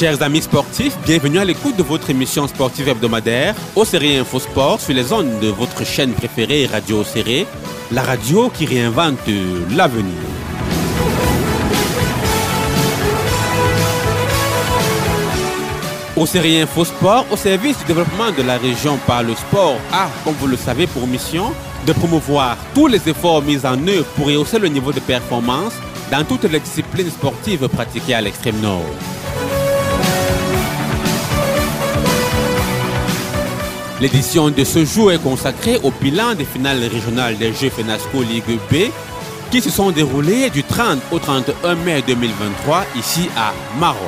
Chers 0.00 0.22
amis 0.22 0.40
sportifs, 0.40 0.96
bienvenue 1.04 1.40
à 1.40 1.44
l'écoute 1.44 1.76
de 1.76 1.82
votre 1.82 2.08
émission 2.08 2.48
sportive 2.48 2.88
hebdomadaire, 2.88 3.54
au 3.76 3.84
Série 3.84 4.16
Info 4.16 4.38
Sport, 4.38 4.80
sur 4.80 4.94
les 4.94 5.12
ondes 5.12 5.40
de 5.40 5.48
votre 5.48 5.84
chaîne 5.84 6.14
préférée 6.14 6.64
Radio 6.64 7.04
Série, 7.04 7.44
la 7.92 8.00
radio 8.00 8.48
qui 8.48 8.64
réinvente 8.64 9.18
l'avenir. 9.76 10.14
Au 16.16 16.24
Série 16.24 16.62
Info 16.62 16.86
Sport, 16.86 17.26
au 17.30 17.36
service 17.36 17.76
du 17.80 17.84
développement 17.84 18.30
de 18.30 18.42
la 18.42 18.56
région 18.56 18.98
par 19.06 19.22
le 19.22 19.34
sport, 19.34 19.76
a, 19.92 20.08
comme 20.24 20.32
vous 20.40 20.46
le 20.46 20.56
savez, 20.56 20.86
pour 20.86 21.06
mission 21.06 21.52
de 21.86 21.92
promouvoir 21.92 22.56
tous 22.74 22.86
les 22.86 23.06
efforts 23.06 23.42
mis 23.42 23.66
en 23.66 23.86
œuvre 23.86 24.06
pour 24.16 24.28
rehausser 24.28 24.58
le 24.58 24.68
niveau 24.68 24.92
de 24.92 25.00
performance 25.00 25.74
dans 26.10 26.24
toutes 26.24 26.44
les 26.44 26.60
disciplines 26.60 27.10
sportives 27.10 27.68
pratiquées 27.68 28.14
à 28.14 28.22
l'extrême 28.22 28.60
nord. 28.62 28.86
L'édition 34.00 34.48
de 34.48 34.64
ce 34.64 34.82
jour 34.82 35.12
est 35.12 35.22
consacrée 35.22 35.78
au 35.82 35.90
bilan 35.90 36.34
des 36.34 36.46
finales 36.46 36.82
régionales 36.84 37.36
des 37.36 37.52
Jeux 37.52 37.68
FENASCO 37.68 38.22
Ligue 38.22 38.58
B 38.70 38.90
qui 39.50 39.60
se 39.60 39.68
sont 39.68 39.90
déroulées 39.90 40.48
du 40.48 40.62
30 40.64 41.00
au 41.10 41.18
31 41.18 41.74
mai 41.74 42.02
2023 42.06 42.84
ici 42.96 43.28
à 43.36 43.52
Maroc. 43.78 43.98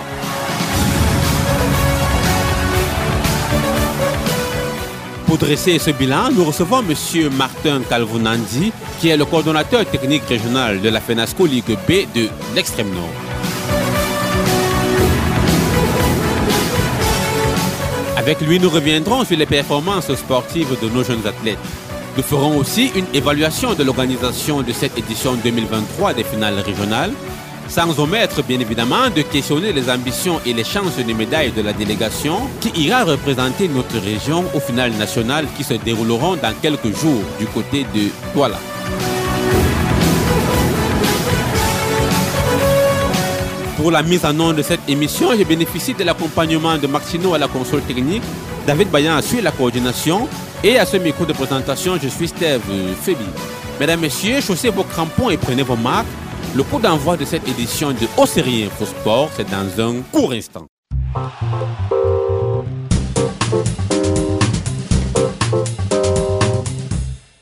Pour 5.27 5.37
dresser 5.37 5.79
ce 5.79 5.91
bilan, 5.91 6.31
nous 6.35 6.45
recevons 6.45 6.81
M. 6.81 6.95
Martin 7.37 7.83
Calvounandi, 7.87 8.73
qui 8.99 9.09
est 9.09 9.17
le 9.17 9.27
coordonnateur 9.27 9.85
technique 9.85 10.25
régional 10.27 10.81
de 10.81 10.89
la 10.89 11.01
FENASCO 11.01 11.45
Ligue 11.45 11.77
B 11.87 12.07
de 12.15 12.29
l'extrême 12.55 12.91
nord. 12.95 13.32
Avec 18.23 18.41
lui, 18.41 18.61
nous 18.61 18.71
reviendrons 18.71 19.25
sur 19.25 19.37
les 19.37 19.47
performances 19.47 20.15
sportives 20.15 20.77
de 20.81 20.89
nos 20.89 21.03
jeunes 21.03 21.27
athlètes. 21.27 21.59
Nous 22.17 22.23
ferons 22.23 22.57
aussi 22.57 22.93
une 22.95 23.07
évaluation 23.13 23.75
de 23.75 23.83
l'organisation 23.83 24.63
de 24.63 24.71
cette 24.71 24.97
édition 24.97 25.35
2023 25.43 26.15
des 26.15 26.23
finales 26.23 26.61
régionales 26.61 27.11
sans 27.69 27.99
omettre 27.99 28.45
bien 28.45 28.61
évidemment 28.61 29.11
de 29.15 29.23
questionner 29.23 29.73
les 29.73 29.91
ambitions 29.91 30.41
et 30.47 30.53
les 30.53 30.63
chances 30.63 30.99
de 30.99 31.13
médailles 31.13 31.51
de 31.51 31.63
la 31.63 31.73
délégation 31.73 32.49
qui 32.61 32.69
ira 32.85 33.03
représenter 33.03 33.67
notre 33.67 33.99
région 33.99 34.45
au 34.55 34.61
final 34.61 34.93
national 34.93 35.47
qui 35.57 35.65
se 35.65 35.75
dérouleront 35.75 36.37
dans 36.37 36.55
quelques 36.63 36.95
jours 36.95 37.23
du 37.41 37.47
côté 37.47 37.85
de 37.93 38.09
Douala. 38.35 38.59
Pour 43.83 43.91
la 43.91 44.05
mise 44.05 44.25
en 44.25 44.39
œuvre 44.39 44.53
de 44.53 44.63
cette 44.63 44.89
émission, 44.89 45.37
je 45.37 45.43
bénéficie 45.43 45.93
de 45.93 46.05
l'accompagnement 46.05 46.79
de 46.79 46.87
Maxino 46.87 47.35
à 47.35 47.39
la 47.39 47.49
console 47.49 47.81
technique, 47.83 48.23
David 48.65 48.89
Bayan 48.93 49.17
assure 49.17 49.43
la 49.43 49.51
coordination. 49.51 50.29
Et 50.63 50.79
à 50.79 50.87
ce 50.87 50.99
micro 50.99 51.27
de 51.27 51.33
présentation, 51.33 51.99
je 52.01 52.07
suis 52.07 52.29
Steve 52.29 52.61
Fébi. 53.03 53.25
Mesdames, 53.81 53.99
Messieurs, 53.99 54.41
chaussez 54.41 54.71
vos 54.71 54.85
crampons 54.85 55.31
et 55.31 55.37
prenez 55.37 55.65
vos 55.65 55.75
marques. 55.75 56.07
Le 56.55 56.63
coup 56.63 56.79
d'envoi 56.79 57.17
de 57.17 57.25
cette 57.25 57.49
édition 57.49 57.91
de 57.91 58.07
Au 58.17 58.25
Série 58.25 58.63
Info 58.63 58.85
Sport, 58.85 59.31
c'est 59.37 59.51
dans 59.51 59.85
un 59.85 60.03
court 60.13 60.31
instant. 60.31 60.69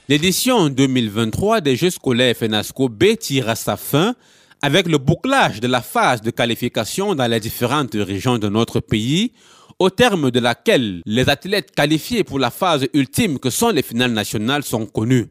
L'édition 0.09 0.71
2023 0.71 1.61
des 1.61 1.77
Jeux 1.77 1.91
scolaires 1.91 2.35
FENASCO 2.35 2.89
B 2.89 3.17
tire 3.19 3.51
à 3.51 3.57
sa 3.57 3.77
fin 3.77 4.15
avec 4.63 4.89
le 4.89 4.99
bouclage 4.99 5.61
de 5.61 5.67
la 5.67 5.81
phase 5.81 6.21
de 6.21 6.31
qualification 6.31 7.15
dans 7.15 7.27
les 7.27 7.41
différentes 7.41 7.95
régions 7.95 8.39
de 8.39 8.49
notre 8.49 8.81
pays, 8.81 9.33
au 9.79 9.89
terme 9.89 10.31
de 10.31 10.41
laquelle 10.41 11.01
les 11.07 11.29
athlètes 11.31 11.75
qualifiés 11.75 12.25
pour 12.25 12.39
la 12.39 12.51
phase 12.51 12.87
ultime 12.93 13.39
que 13.39 13.49
sont 13.49 13.71
les 13.71 13.83
finales 13.83 14.13
nationales 14.13 14.63
sont 14.63 14.85
connus. 14.85 15.29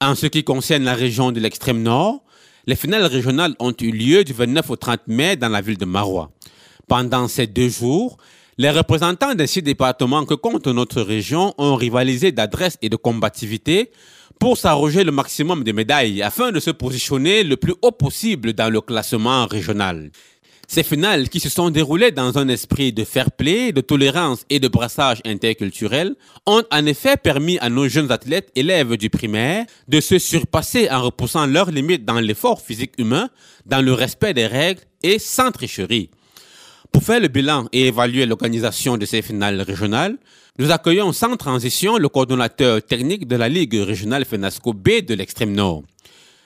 En 0.00 0.14
ce 0.14 0.26
qui 0.26 0.44
concerne 0.44 0.84
la 0.84 0.94
région 0.94 1.32
de 1.32 1.40
l'extrême 1.40 1.82
nord, 1.82 2.22
les 2.66 2.76
finales 2.76 3.04
régionales 3.04 3.54
ont 3.58 3.74
eu 3.80 3.90
lieu 3.90 4.22
du 4.22 4.32
29 4.32 4.70
au 4.70 4.76
30 4.76 5.00
mai 5.08 5.36
dans 5.36 5.48
la 5.48 5.60
ville 5.60 5.78
de 5.78 5.84
Marois. 5.84 6.30
Pendant 6.86 7.26
ces 7.26 7.48
deux 7.48 7.68
jours, 7.68 8.16
les 8.58 8.70
représentants 8.70 9.34
des 9.34 9.46
six 9.46 9.62
départements 9.62 10.24
que 10.24 10.34
compte 10.34 10.66
notre 10.68 11.02
région 11.02 11.52
ont 11.58 11.74
rivalisé 11.74 12.30
d'adresse 12.30 12.78
et 12.82 12.88
de 12.88 12.96
combativité 12.96 13.90
pour 14.38 14.56
s'arroger 14.56 15.04
le 15.04 15.12
maximum 15.12 15.64
de 15.64 15.72
médailles 15.72 16.22
afin 16.22 16.52
de 16.52 16.60
se 16.60 16.70
positionner 16.70 17.44
le 17.44 17.56
plus 17.56 17.74
haut 17.82 17.92
possible 17.92 18.52
dans 18.52 18.70
le 18.70 18.80
classement 18.80 19.46
régional. 19.46 20.10
Ces 20.68 20.82
finales 20.82 21.28
qui 21.28 21.38
se 21.38 21.48
sont 21.48 21.70
déroulées 21.70 22.10
dans 22.10 22.38
un 22.38 22.48
esprit 22.48 22.92
de 22.92 23.04
fair 23.04 23.30
play, 23.30 23.70
de 23.70 23.80
tolérance 23.80 24.44
et 24.50 24.58
de 24.58 24.66
brassage 24.66 25.20
interculturel 25.24 26.16
ont 26.44 26.64
en 26.72 26.86
effet 26.86 27.16
permis 27.16 27.56
à 27.60 27.70
nos 27.70 27.86
jeunes 27.86 28.10
athlètes 28.10 28.50
élèves 28.56 28.96
du 28.96 29.08
primaire 29.08 29.64
de 29.86 30.00
se 30.00 30.18
surpasser 30.18 30.90
en 30.90 31.02
repoussant 31.02 31.46
leurs 31.46 31.70
limites 31.70 32.04
dans 32.04 32.18
l'effort 32.18 32.60
physique 32.60 32.94
humain, 32.98 33.28
dans 33.64 33.80
le 33.80 33.92
respect 33.92 34.34
des 34.34 34.46
règles 34.46 34.80
et 35.04 35.20
sans 35.20 35.52
tricherie. 35.52 36.10
Pour 36.92 37.02
faire 37.02 37.20
le 37.20 37.28
bilan 37.28 37.66
et 37.72 37.88
évaluer 37.88 38.26
l'organisation 38.26 38.96
de 38.96 39.04
ces 39.06 39.22
finales 39.22 39.60
régionales, 39.60 40.16
nous 40.58 40.70
accueillons 40.70 41.12
sans 41.12 41.36
transition 41.36 41.98
le 41.98 42.08
coordonnateur 42.08 42.82
technique 42.82 43.28
de 43.28 43.36
la 43.36 43.48
Ligue 43.48 43.74
régionale 43.74 44.24
FENASCO 44.24 44.72
B 44.72 45.02
de 45.06 45.14
l'extrême 45.14 45.52
nord, 45.52 45.82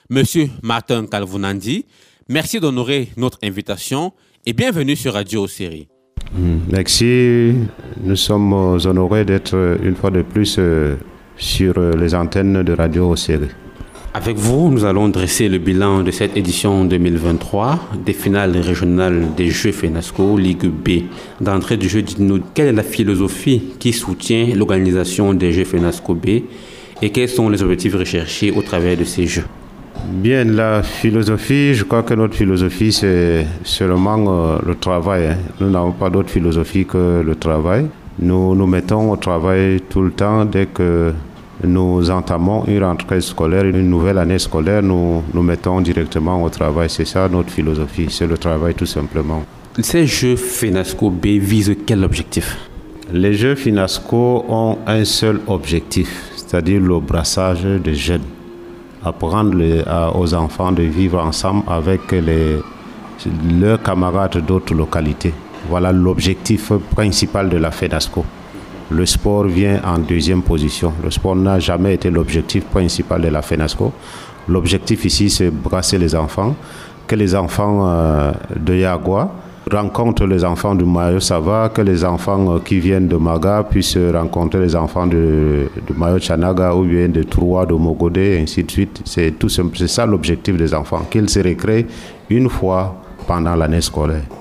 Monsieur 0.09 0.49
Martin 0.61 1.05
Calvounandi, 1.05 1.85
Merci 2.31 2.61
d'honorer 2.61 3.09
notre 3.17 3.39
invitation 3.43 4.13
et 4.45 4.53
bienvenue 4.53 4.95
sur 4.95 5.15
Radio 5.15 5.47
Série. 5.47 5.89
Hmm, 6.33 6.59
merci. 6.71 7.53
Nous 8.01 8.15
sommes 8.15 8.53
honorés 8.53 9.25
d'être 9.25 9.77
une 9.83 9.95
fois 9.95 10.11
de 10.11 10.21
plus 10.21 10.55
euh, 10.57 10.95
sur 11.35 11.73
euh, 11.77 11.91
les 11.97 12.15
antennes 12.15 12.63
de 12.63 12.71
Radio 12.71 13.17
Série. 13.17 13.49
Avec 14.13 14.35
vous, 14.35 14.69
nous 14.69 14.83
allons 14.83 15.07
dresser 15.07 15.47
le 15.47 15.57
bilan 15.57 16.03
de 16.03 16.11
cette 16.11 16.35
édition 16.35 16.83
2023 16.83 17.79
des 18.05 18.11
finales 18.11 18.57
régionales 18.57 19.27
des 19.37 19.49
Jeux 19.49 19.71
FENASCO 19.71 20.37
Ligue 20.37 20.65
B. 20.65 21.03
D'entrée 21.39 21.77
du 21.77 21.87
jeu, 21.87 22.01
dites-nous 22.01 22.41
quelle 22.53 22.67
est 22.67 22.73
la 22.73 22.83
philosophie 22.83 23.63
qui 23.79 23.93
soutient 23.93 24.47
l'organisation 24.53 25.33
des 25.33 25.53
Jeux 25.53 25.63
FENASCO 25.63 26.13
B 26.15 26.27
et 27.01 27.09
quels 27.11 27.29
sont 27.29 27.47
les 27.47 27.63
objectifs 27.63 27.95
recherchés 27.95 28.51
au 28.51 28.61
travers 28.61 28.97
de 28.97 29.05
ces 29.05 29.27
Jeux? 29.27 29.45
Bien, 30.09 30.43
la 30.43 30.83
philosophie, 30.83 31.73
je 31.73 31.85
crois 31.85 32.03
que 32.03 32.13
notre 32.13 32.35
philosophie, 32.35 32.91
c'est 32.91 33.47
seulement 33.63 34.25
euh, 34.27 34.57
le 34.65 34.75
travail. 34.75 35.27
Hein. 35.27 35.37
Nous 35.61 35.69
n'avons 35.69 35.93
pas 35.93 36.09
d'autre 36.09 36.29
philosophie 36.29 36.85
que 36.85 37.21
le 37.25 37.35
travail. 37.35 37.85
Nous 38.19 38.55
nous 38.55 38.67
mettons 38.67 39.09
au 39.09 39.15
travail 39.15 39.79
tout 39.89 40.01
le 40.01 40.11
temps 40.11 40.43
dès 40.43 40.65
que 40.65 41.13
nous 41.63 42.09
entamons 42.09 42.65
une 42.65 42.83
rentrée 42.83 43.21
scolaire, 43.21 43.65
une 43.65 43.89
nouvelle 43.89 44.17
année 44.17 44.39
scolaire, 44.39 44.81
nous 44.81 45.23
nous 45.33 45.43
mettons 45.43 45.81
directement 45.81 46.41
au 46.43 46.49
travail. 46.49 46.89
C'est 46.89 47.05
ça 47.05 47.27
notre 47.29 47.51
philosophie, 47.51 48.07
c'est 48.09 48.27
le 48.27 48.37
travail 48.37 48.73
tout 48.73 48.85
simplement. 48.85 49.43
Ces 49.79 50.05
jeux 50.05 50.35
FINASCO 50.35 51.09
B 51.09 51.25
visent 51.39 51.75
quel 51.85 52.03
objectif? 52.03 52.57
Les 53.13 53.33
jeux 53.33 53.55
FINASCO 53.55 54.45
ont 54.49 54.77
un 54.87 55.05
seul 55.05 55.39
objectif, 55.47 56.31
c'est-à-dire 56.35 56.81
le 56.81 56.99
brassage 56.99 57.63
des 57.63 57.95
jeunes 57.95 58.21
apprendre 59.03 59.57
aux 60.15 60.33
enfants 60.33 60.71
de 60.71 60.83
vivre 60.83 61.19
ensemble 61.19 61.63
avec 61.67 62.11
les, 62.11 62.59
leurs 63.59 63.81
camarades 63.81 64.45
d'autres 64.45 64.73
localités. 64.73 65.33
Voilà 65.69 65.91
l'objectif 65.91 66.71
principal 66.95 67.49
de 67.49 67.57
la 67.57 67.71
FEDASCO. 67.71 68.25
Le 68.91 69.05
sport 69.05 69.45
vient 69.45 69.79
en 69.85 69.99
deuxième 69.99 70.41
position. 70.41 70.91
Le 71.01 71.09
sport 71.11 71.35
n'a 71.35 71.59
jamais 71.59 71.93
été 71.93 72.09
l'objectif 72.09 72.65
principal 72.65 73.21
de 73.21 73.29
la 73.29 73.41
FENASCO. 73.41 73.93
L'objectif 74.49 75.05
ici, 75.05 75.29
c'est 75.29 75.49
brasser 75.49 75.97
les 75.97 76.13
enfants, 76.13 76.55
que 77.07 77.15
les 77.15 77.33
enfants 77.33 77.87
euh, 77.87 78.31
de 78.59 78.75
Yagua 78.75 79.31
rencontrent 79.71 80.25
les 80.25 80.43
enfants 80.43 80.75
du 80.75 80.83
Mayo 80.83 81.21
Sava, 81.21 81.69
que 81.73 81.81
les 81.81 82.03
enfants 82.03 82.55
euh, 82.55 82.59
qui 82.59 82.79
viennent 82.79 83.07
de 83.07 83.15
Maga 83.15 83.63
puissent 83.63 83.97
rencontrer 84.13 84.59
les 84.59 84.75
enfants 84.75 85.07
de, 85.07 85.69
Mayo 85.95 86.19
Chanaga 86.19 86.75
ou 86.75 86.83
bien 86.83 87.07
de 87.07 87.23
Troua, 87.23 87.65
de 87.65 87.73
Mogodé, 87.73 88.39
ainsi 88.41 88.61
de 88.61 88.71
suite. 88.71 89.01
C'est 89.05 89.33
ça 89.87 90.05
l'objectif 90.05 90.57
des 90.57 90.73
enfants, 90.73 91.05
qu'ils 91.09 91.29
se 91.29 91.39
récréent 91.39 91.85
une 92.29 92.49
fois 92.49 92.95
pendant 93.25 93.55
l'année 93.55 93.81
scolaire. 93.81 94.40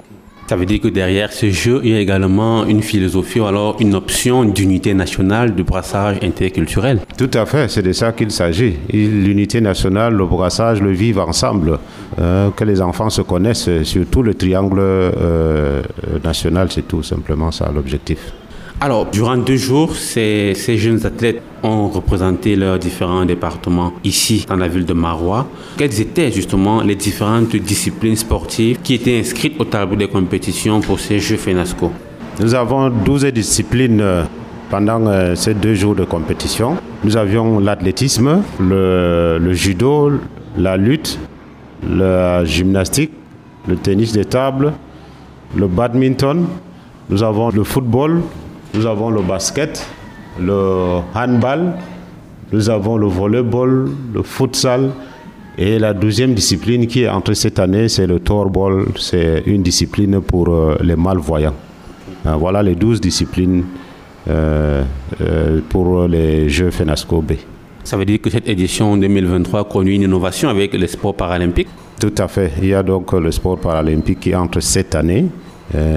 Ça 0.51 0.57
veut 0.57 0.67
dire 0.67 0.81
que 0.81 0.89
derrière 0.89 1.33
ce 1.33 1.49
jeu, 1.49 1.81
il 1.85 1.91
y 1.91 1.95
a 1.95 2.01
également 2.01 2.65
une 2.65 2.83
philosophie 2.83 3.39
ou 3.39 3.45
alors 3.45 3.77
une 3.79 3.95
option 3.95 4.45
d'unité 4.45 4.95
nationale, 4.95 5.55
de 5.55 5.63
brassage 5.63 6.17
interculturel. 6.25 6.99
Tout 7.17 7.31
à 7.35 7.47
fait, 7.47 7.71
c'est 7.71 7.83
de 7.83 7.93
ça 7.93 8.11
qu'il 8.11 8.33
s'agit. 8.33 8.75
L'unité 8.93 9.61
nationale, 9.61 10.13
le 10.13 10.27
brassage, 10.27 10.83
le 10.83 10.91
vivre 10.91 11.23
ensemble, 11.29 11.79
euh, 12.19 12.51
que 12.51 12.65
les 12.65 12.81
enfants 12.81 13.11
se 13.11 13.23
connaissent 13.23 13.71
sur 13.85 14.05
tout 14.07 14.25
le 14.25 14.35
triangle 14.35 14.81
euh, 14.81 15.83
national, 16.25 16.67
c'est 16.73 16.89
tout 16.89 17.05
simplement 17.05 17.53
ça 17.53 17.71
l'objectif. 17.73 18.33
Alors, 18.83 19.05
durant 19.11 19.37
deux 19.37 19.59
jours, 19.59 19.95
ces, 19.95 20.55
jeunes 20.79 21.05
athlètes 21.05 21.43
ont 21.63 21.89
représenté 21.89 22.57
leurs 22.57 22.79
différents 22.79 23.27
départements 23.27 23.93
ici, 24.05 24.47
dans 24.49 24.57
la 24.57 24.69
ville 24.69 24.87
de 24.87 24.95
Marois. 24.95 25.47
Quelles 25.77 26.01
étaient 26.01 26.33
justement 26.33 26.81
les 26.81 26.95
différentes 26.95 27.55
disciplines 27.57 28.17
sportives 28.17 28.79
qui 28.83 28.95
étaient 28.95 29.19
inscrites 29.21 29.61
au 29.61 29.67
tableau 29.67 29.97
des 29.97 30.09
compétitions 30.09 30.81
pour 30.81 30.99
ces 30.99 31.19
Jeux 31.19 31.37
FENASCO? 31.37 31.93
Nous 32.41 32.55
avons 32.55 32.89
12 32.89 33.27
disciplines 33.27 34.01
euh, 34.01 34.25
pendant 34.71 35.07
euh, 35.09 35.35
ces 35.35 35.53
deux 35.53 35.75
jours 35.75 35.95
de 35.95 36.05
compétition. 36.05 36.79
Nous 37.05 37.19
avions 37.19 37.59
l'athlétisme, 37.59 38.43
le, 38.59 39.37
le 39.39 39.53
judo, 39.53 40.11
la 40.57 40.79
lutte, 40.79 41.19
la 41.87 42.47
gymnastique, 42.47 43.13
le 43.69 43.77
tennis 43.77 44.15
de 44.15 44.23
table, 44.23 44.73
le 45.55 45.67
badminton, 45.67 46.47
nous 47.11 47.23
avons 47.23 47.51
le 47.51 47.63
football, 47.63 48.23
nous 48.75 48.87
avons 48.87 49.11
le 49.11 49.23
basket, 49.23 49.87
le 50.41 51.01
handball, 51.15 51.75
nous 52.53 52.69
avons 52.69 52.97
le 52.97 53.07
volleyball, 53.07 53.89
le 54.13 54.23
futsal. 54.23 54.91
Et 55.59 55.79
la 55.79 55.93
deuxième 55.93 56.35
discipline 56.35 56.87
qui 56.87 57.03
est 57.03 57.09
entrée 57.09 57.35
cette 57.35 57.59
année, 57.59 57.89
c'est 57.89 58.07
le 58.07 58.19
torball. 58.19 58.87
C'est 58.97 59.43
une 59.47 59.63
discipline 59.63 60.21
pour 60.21 60.49
euh, 60.49 60.77
les 60.81 60.97
malvoyants. 60.97 61.55
Euh, 62.27 62.35
voilà 62.35 62.63
les 62.63 62.75
12 62.75 63.01
disciplines 63.01 63.65
euh, 64.29 64.83
pour 65.69 66.09
les 66.09 66.49
Jeux 66.49 66.71
FENASCO 66.71 67.21
B. 67.21 67.33
Ça 67.85 67.97
veut 67.97 68.05
dire 68.05 68.21
que 68.21 68.31
cette 68.31 68.49
édition 68.49 68.97
2023 68.97 69.65
conduit 69.65 69.97
une 69.97 70.03
innovation 70.03 70.49
avec 70.49 70.75
les 70.75 70.87
sports 70.87 71.15
paralympiques? 71.15 71.69
Tout 72.01 72.15
à 72.19 72.29
fait. 72.29 72.53
Il 72.63 72.69
y 72.69 72.75
a 72.75 72.83
donc 72.83 73.13
le 73.13 73.31
sport 73.31 73.59
paralympique 73.59 74.21
qui 74.21 74.35
entre 74.35 74.61
cette 74.61 74.95
année 74.95 75.27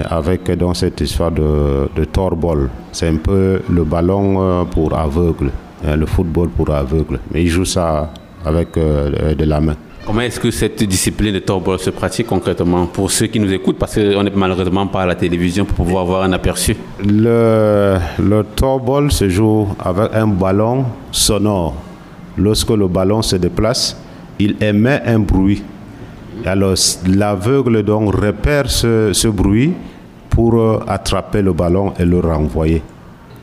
avec 0.08 0.50
dans 0.52 0.74
cette 0.74 1.00
histoire 1.00 1.30
de, 1.32 1.88
de 1.96 2.04
torball. 2.04 2.68
C'est 2.92 3.08
un 3.08 3.16
peu 3.16 3.60
le 3.68 3.84
ballon 3.84 4.36
euh, 4.40 4.64
pour 4.64 4.96
aveugles, 4.96 5.50
euh, 5.84 5.96
le 5.96 6.06
football 6.06 6.48
pour 6.50 6.70
aveugles. 6.70 7.18
Mais 7.32 7.42
ils 7.42 7.48
jouent 7.48 7.64
ça 7.64 8.10
avec 8.44 8.76
euh, 8.76 9.34
de 9.34 9.44
la 9.44 9.60
main. 9.60 9.74
Comment 10.06 10.20
est-ce 10.20 10.38
que 10.38 10.50
cette 10.50 10.84
discipline 10.84 11.32
de 11.32 11.38
torball 11.38 11.78
se 11.78 11.88
pratique 11.90 12.26
concrètement 12.26 12.86
pour 12.86 13.10
ceux 13.10 13.26
qui 13.26 13.40
nous 13.40 13.50
écoutent? 13.52 13.78
Parce 13.78 13.94
qu'on 13.94 14.22
n'est 14.22 14.30
malheureusement 14.34 14.86
pas 14.86 15.02
à 15.02 15.06
la 15.06 15.14
télévision 15.14 15.64
pour 15.64 15.76
pouvoir 15.76 16.02
avoir 16.02 16.22
un 16.22 16.32
aperçu. 16.32 16.76
Le, 17.02 17.96
le 18.18 18.44
torball 18.54 19.10
se 19.10 19.28
joue 19.28 19.66
avec 19.82 20.14
un 20.14 20.26
ballon 20.26 20.84
sonore. 21.10 21.74
Lorsque 22.36 22.70
le 22.70 22.86
ballon 22.86 23.22
se 23.22 23.36
déplace, 23.36 23.96
il 24.38 24.56
émet 24.62 25.00
un 25.06 25.20
bruit. 25.20 25.62
Alors 26.44 26.74
l'aveugle 27.06 27.82
donc 27.82 28.14
repère 28.14 28.70
ce, 28.70 29.12
ce 29.12 29.28
bruit 29.28 29.72
pour 30.30 30.54
euh, 30.54 30.80
attraper 30.86 31.42
le 31.42 31.52
ballon 31.52 31.92
et 31.98 32.04
le 32.04 32.20
renvoyer. 32.20 32.82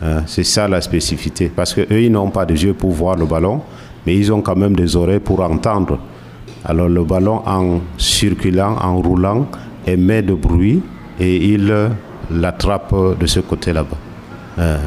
Hein, 0.04 0.24
C'est 0.26 0.44
ça 0.44 0.68
la 0.68 0.82
spécificité. 0.82 1.52
Parce 1.56 1.74
qu'eux, 1.74 2.02
ils 2.02 2.12
n'ont 2.12 2.30
pas 2.30 2.46
de 2.46 2.54
yeux 2.54 2.74
pour 2.74 2.92
voir 2.92 3.16
le 3.16 3.26
ballon, 3.26 3.62
mais 4.06 4.16
ils 4.16 4.32
ont 4.32 4.42
quand 4.42 4.56
même 4.58 4.76
des 4.76 4.96
oreilles 4.96 5.20
pour 5.20 5.40
entendre. 5.42 6.00
Alors 6.66 6.90
le 6.90 7.04
ballon, 7.04 7.42
en 7.46 7.80
circulant, 7.98 8.76
en 8.82 9.02
roulant, 9.02 9.48
émet 9.88 10.22
de 10.22 10.34
bruit 10.34 10.82
et 11.20 11.38
il 11.54 11.72
euh, 11.72 11.90
l'attrape 12.30 12.94
de 13.20 13.26
ce 13.26 13.40
côté 13.40 13.74
là-bas. 13.74 13.98
Euh, 14.60 14.78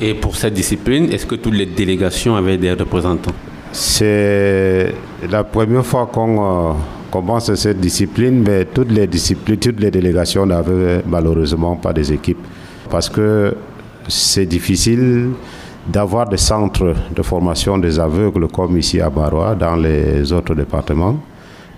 Et 0.00 0.14
pour 0.14 0.36
cette 0.36 0.54
discipline, 0.54 1.10
est-ce 1.12 1.26
que 1.26 1.34
toutes 1.36 1.54
les 1.54 1.66
délégations 1.66 2.36
avaient 2.36 2.58
des 2.58 2.72
représentants? 2.72 3.32
C'est 3.72 4.94
la 5.30 5.44
première 5.44 5.84
fois 5.84 6.06
qu'on 6.06 6.74
euh, 7.10 7.12
commence 7.12 7.54
cette 7.54 7.80
discipline, 7.80 8.42
mais 8.42 8.64
toutes 8.64 8.90
les 8.92 9.06
disciplines, 9.06 9.58
toutes 9.58 9.80
les 9.80 9.90
délégations 9.90 10.46
n'avaient 10.46 11.02
malheureusement 11.06 11.76
pas 11.76 11.92
des 11.92 12.12
équipes. 12.12 12.44
Parce 12.88 13.08
que 13.08 13.54
c'est 14.08 14.46
difficile 14.46 15.30
d'avoir 15.86 16.28
des 16.28 16.36
centres 16.36 16.94
de 17.14 17.22
formation 17.22 17.78
des 17.78 17.98
aveugles 17.98 18.48
comme 18.48 18.76
ici 18.76 19.00
à 19.00 19.10
Marois, 19.10 19.54
dans 19.54 19.76
les 19.76 20.32
autres 20.32 20.54
départements. 20.54 21.16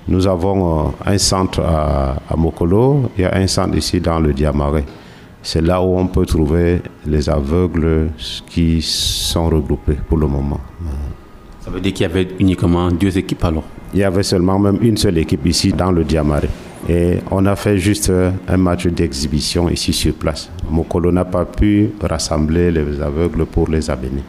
Nous 0.08 0.26
avons 0.26 0.88
euh, 0.88 0.90
un 1.06 1.18
centre 1.18 1.60
à, 1.60 2.16
à 2.28 2.36
Mokolo, 2.36 3.10
il 3.16 3.22
y 3.22 3.24
a 3.24 3.34
un 3.36 3.46
centre 3.46 3.76
ici 3.76 4.00
dans 4.00 4.18
le 4.20 4.32
Diamaré. 4.32 4.84
C'est 5.42 5.60
là 5.60 5.82
où 5.82 5.98
on 5.98 6.06
peut 6.06 6.24
trouver 6.24 6.80
les 7.04 7.28
aveugles 7.28 8.10
qui 8.46 8.80
sont 8.80 9.48
regroupés 9.48 9.98
pour 10.08 10.18
le 10.18 10.28
moment. 10.28 10.60
Ça 11.64 11.70
veut 11.70 11.80
dire 11.80 11.92
qu'il 11.92 12.02
y 12.02 12.10
avait 12.10 12.26
uniquement 12.40 12.90
deux 12.90 13.16
équipes 13.16 13.44
alors 13.44 13.62
Il 13.94 14.00
y 14.00 14.04
avait 14.04 14.24
seulement 14.24 14.58
même 14.58 14.78
une 14.82 14.96
seule 14.96 15.18
équipe 15.18 15.46
ici 15.46 15.72
dans 15.72 15.92
le 15.92 16.02
Diamaré. 16.02 16.48
Et 16.88 17.18
on 17.30 17.46
a 17.46 17.54
fait 17.54 17.78
juste 17.78 18.10
euh, 18.10 18.32
un 18.48 18.56
match 18.56 18.88
d'exhibition 18.88 19.68
ici 19.68 19.92
sur 19.92 20.14
place. 20.14 20.50
Mokolo 20.68 21.12
n'a 21.12 21.24
pas 21.24 21.44
pu 21.44 21.90
rassembler 22.02 22.72
les 22.72 23.00
aveugles 23.00 23.46
pour 23.46 23.68
les 23.68 23.88
abéner. 23.88 24.24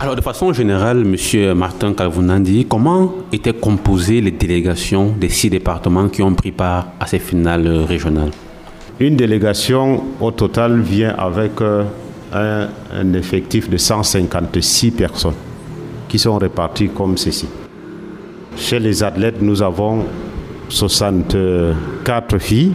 Alors, 0.00 0.16
de 0.16 0.22
façon 0.22 0.52
générale, 0.54 1.02
M. 1.02 1.54
Martin 1.54 1.92
Kalvounandi, 1.92 2.64
comment 2.66 3.12
étaient 3.30 3.52
composées 3.52 4.22
les 4.22 4.30
délégations 4.30 5.14
des 5.20 5.28
six 5.28 5.50
départements 5.50 6.08
qui 6.08 6.22
ont 6.22 6.34
pris 6.34 6.52
part 6.52 6.88
à 6.98 7.06
ces 7.06 7.18
finales 7.18 7.68
régionales? 7.86 8.30
Une 8.98 9.16
délégation 9.16 10.02
au 10.20 10.30
total 10.30 10.80
vient 10.80 11.14
avec 11.18 11.60
euh, 11.60 11.84
un, 12.32 12.68
un 12.94 13.12
effectif 13.12 13.68
de 13.68 13.76
156 13.76 14.92
personnes 14.92 15.34
qui 16.12 16.18
sont 16.18 16.36
réparties 16.36 16.90
comme 16.90 17.16
ceci. 17.16 17.48
Chez 18.54 18.78
les 18.78 19.02
athlètes, 19.02 19.40
nous 19.40 19.62
avons 19.62 20.04
64 20.68 22.36
filles, 22.36 22.74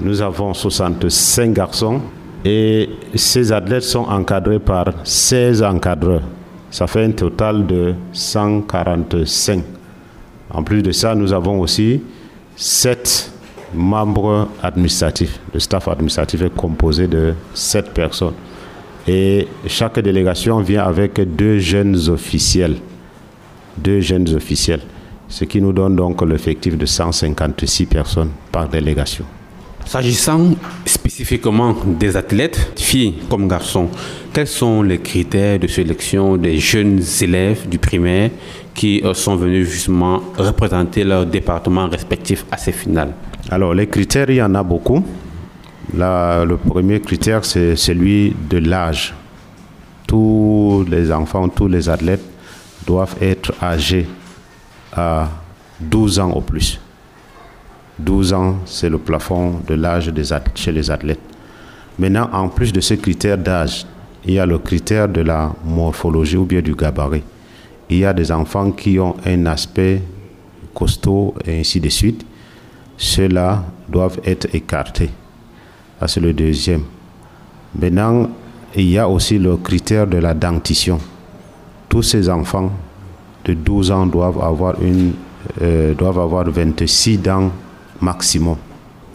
nous 0.00 0.20
avons 0.20 0.52
65 0.52 1.52
garçons 1.52 2.00
et 2.44 2.90
ces 3.14 3.52
athlètes 3.52 3.84
sont 3.84 4.00
encadrés 4.00 4.58
par 4.58 4.86
16 5.04 5.62
encadreurs. 5.62 6.22
Ça 6.72 6.88
fait 6.88 7.04
un 7.04 7.12
total 7.12 7.64
de 7.68 7.94
145. 8.12 9.62
En 10.50 10.64
plus 10.64 10.82
de 10.82 10.90
ça, 10.90 11.14
nous 11.14 11.32
avons 11.32 11.60
aussi 11.60 12.02
7 12.56 13.30
membres 13.72 14.48
administratifs. 14.60 15.38
Le 15.54 15.60
staff 15.60 15.86
administratif 15.86 16.42
est 16.42 16.56
composé 16.56 17.06
de 17.06 17.34
7 17.54 17.94
personnes. 17.94 18.34
Et 19.08 19.48
chaque 19.66 19.98
délégation 20.00 20.60
vient 20.60 20.84
avec 20.84 21.18
deux 21.34 21.58
jeunes 21.58 21.96
officiels. 22.10 22.76
Deux 23.78 24.00
jeunes 24.00 24.28
officiels. 24.34 24.82
Ce 25.28 25.44
qui 25.44 25.62
nous 25.62 25.72
donne 25.72 25.96
donc 25.96 26.20
l'effectif 26.22 26.76
de 26.76 26.84
156 26.84 27.86
personnes 27.86 28.30
par 28.52 28.68
délégation. 28.68 29.24
S'agissant 29.86 30.50
spécifiquement 30.84 31.74
des 31.98 32.14
athlètes, 32.18 32.72
filles 32.76 33.14
comme 33.30 33.48
garçons, 33.48 33.88
quels 34.34 34.46
sont 34.46 34.82
les 34.82 34.98
critères 34.98 35.58
de 35.58 35.66
sélection 35.66 36.36
des 36.36 36.58
jeunes 36.58 37.00
élèves 37.22 37.66
du 37.66 37.78
primaire 37.78 38.30
qui 38.74 39.00
euh, 39.02 39.14
sont 39.14 39.36
venus 39.36 39.66
justement 39.70 40.20
représenter 40.36 41.04
leur 41.04 41.24
département 41.24 41.88
respectif 41.88 42.44
à 42.50 42.58
ces 42.58 42.72
finales? 42.72 43.14
Alors, 43.50 43.72
les 43.72 43.86
critères, 43.86 44.28
il 44.28 44.36
y 44.36 44.42
en 44.42 44.54
a 44.54 44.62
beaucoup. 44.62 45.02
Le 45.94 46.56
premier 46.56 47.00
critère, 47.00 47.44
c'est 47.44 47.74
celui 47.76 48.34
de 48.50 48.58
l'âge. 48.58 49.14
Tous 50.06 50.84
les 50.88 51.10
enfants, 51.10 51.48
tous 51.48 51.68
les 51.68 51.88
athlètes 51.88 52.24
doivent 52.86 53.16
être 53.20 53.52
âgés 53.62 54.06
à 54.92 55.28
12 55.80 56.18
ans 56.18 56.30
au 56.32 56.40
plus. 56.40 56.80
12 57.98 58.32
ans, 58.32 58.56
c'est 58.64 58.88
le 58.88 58.98
plafond 58.98 59.60
de 59.66 59.74
l'âge 59.74 60.12
chez 60.54 60.72
les 60.72 60.90
athlètes. 60.90 61.20
Maintenant, 61.98 62.28
en 62.32 62.48
plus 62.48 62.72
de 62.72 62.80
ce 62.80 62.94
critère 62.94 63.38
d'âge, 63.38 63.86
il 64.24 64.34
y 64.34 64.38
a 64.38 64.46
le 64.46 64.58
critère 64.58 65.08
de 65.08 65.20
la 65.22 65.52
morphologie 65.64 66.36
ou 66.36 66.44
bien 66.44 66.60
du 66.60 66.74
gabarit. 66.74 67.22
Il 67.90 67.98
y 67.98 68.04
a 68.04 68.12
des 68.12 68.30
enfants 68.30 68.70
qui 68.72 68.98
ont 69.00 69.16
un 69.24 69.46
aspect 69.46 70.02
costaud 70.74 71.34
et 71.44 71.60
ainsi 71.60 71.80
de 71.80 71.88
suite. 71.88 72.24
Ceux-là 72.96 73.64
doivent 73.88 74.20
être 74.24 74.54
écartés. 74.54 75.10
Ça, 76.00 76.08
c'est 76.08 76.20
le 76.20 76.32
deuxième. 76.32 76.82
Maintenant, 77.78 78.28
il 78.76 78.90
y 78.90 78.98
a 78.98 79.08
aussi 79.08 79.38
le 79.38 79.56
critère 79.56 80.06
de 80.06 80.18
la 80.18 80.34
dentition. 80.34 80.98
Tous 81.88 82.02
ces 82.02 82.28
enfants 82.28 82.70
de 83.44 83.54
12 83.54 83.90
ans 83.90 84.06
doivent 84.06 84.42
avoir, 84.42 84.80
une, 84.82 85.12
euh, 85.62 85.94
doivent 85.94 86.18
avoir 86.18 86.48
26 86.48 87.18
dents 87.18 87.50
maximum. 88.00 88.56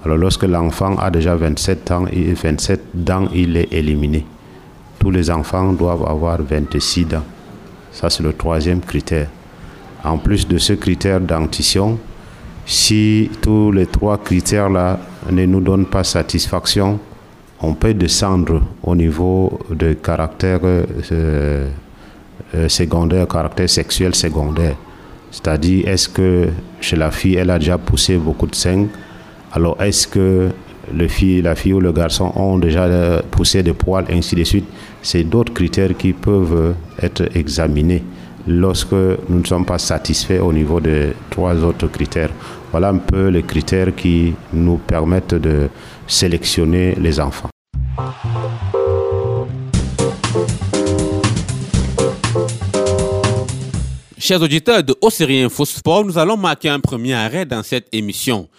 Alors 0.03 0.17
lorsque 0.17 0.43
l'enfant 0.43 0.97
a 0.97 1.09
déjà 1.09 1.35
27 1.35 1.91
ans, 1.91 2.05
et 2.11 2.33
27 2.33 2.81
dents, 2.93 3.27
il 3.33 3.55
est 3.55 3.71
éliminé. 3.71 4.25
Tous 4.99 5.11
les 5.11 5.29
enfants 5.29 5.71
doivent 5.71 6.05
avoir 6.05 6.41
26 6.41 7.05
dents. 7.05 7.23
Ça, 7.91 8.09
c'est 8.09 8.23
le 8.23 8.33
troisième 8.33 8.81
critère. 8.81 9.29
En 10.03 10.17
plus 10.17 10.47
de 10.47 10.57
ce 10.57 10.73
critère 10.73 11.21
dentition, 11.21 11.97
si 12.65 13.29
tous 13.41 13.71
les 13.71 13.85
trois 13.85 14.17
critères-là 14.17 14.99
ne 15.31 15.45
nous 15.45 15.61
donnent 15.61 15.85
pas 15.85 16.03
satisfaction, 16.03 16.99
on 17.61 17.73
peut 17.73 17.93
descendre 17.93 18.61
au 18.83 18.95
niveau 18.95 19.59
de 19.69 19.93
caractère 19.93 20.59
euh, 20.63 20.85
euh, 22.55 22.69
secondaire, 22.69 23.27
caractère 23.27 23.69
sexuel 23.69 24.13
secondaire. 24.15 24.75
C'est-à-dire, 25.31 25.87
est-ce 25.87 26.09
que 26.09 26.49
chez 26.81 26.95
la 26.95 27.09
fille, 27.09 27.35
elle 27.35 27.49
a 27.49 27.57
déjà 27.57 27.77
poussé 27.77 28.17
beaucoup 28.17 28.47
de 28.47 28.55
seins 28.55 28.87
Alors, 29.51 29.81
est-ce 29.81 30.07
que 30.07 30.49
le 30.93 31.07
fille, 31.07 31.41
la 31.41 31.55
fille 31.55 31.73
ou 31.73 31.79
le 31.79 31.91
garçon 31.91 32.31
ont 32.35 32.57
déjà 32.57 33.21
poussé 33.31 33.63
des 33.63 33.73
poils, 33.73 34.05
ainsi 34.11 34.35
de 34.35 34.43
suite? 34.43 34.65
C'est 35.01 35.23
d'autres 35.23 35.53
critères 35.53 35.95
qui 35.97 36.13
peuvent 36.13 36.75
être 37.01 37.35
examinés 37.35 38.03
lorsque 38.47 38.91
nous 38.91 39.39
ne 39.39 39.45
sommes 39.45 39.65
pas 39.65 39.79
satisfaits 39.79 40.41
au 40.41 40.51
niveau 40.51 40.79
des 40.79 41.13
trois 41.29 41.55
autres 41.63 41.87
critères. 41.87 42.29
Voilà 42.73 42.89
un 42.89 42.97
peu 42.97 43.27
les 43.27 43.43
critères 43.43 43.95
qui 43.95 44.33
nous 44.51 44.79
permettent 44.79 45.35
de 45.35 45.69
sélectionner 46.07 46.95
les 46.95 47.19
enfants. 47.19 47.49
Chers 54.17 54.41
auditeurs 54.41 54.81
de 54.81 54.95
Océrie 55.01 55.43
Info 55.43 55.65
Sport, 55.65 56.03
nous 56.03 56.17
allons 56.17 56.35
marquer 56.35 56.69
un 56.69 56.79
premier 56.79 57.13
arrêt 57.13 57.45
dans 57.45 57.61
cette 57.61 57.85
émission. 57.91 58.49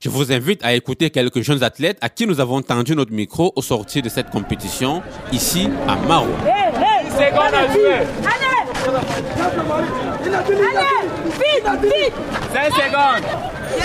Je 0.00 0.08
vous 0.08 0.30
invite 0.30 0.64
à 0.64 0.72
écouter 0.74 1.10
quelques 1.10 1.40
jeunes 1.40 1.64
athlètes 1.64 1.98
à 2.00 2.08
qui 2.08 2.28
nous 2.28 2.38
avons 2.38 2.62
tendu 2.62 2.94
notre 2.94 3.12
micro 3.12 3.52
au 3.56 3.62
sortir 3.62 4.02
de 4.02 4.08
cette 4.08 4.30
compétition 4.30 5.02
ici 5.32 5.68
à 5.88 5.96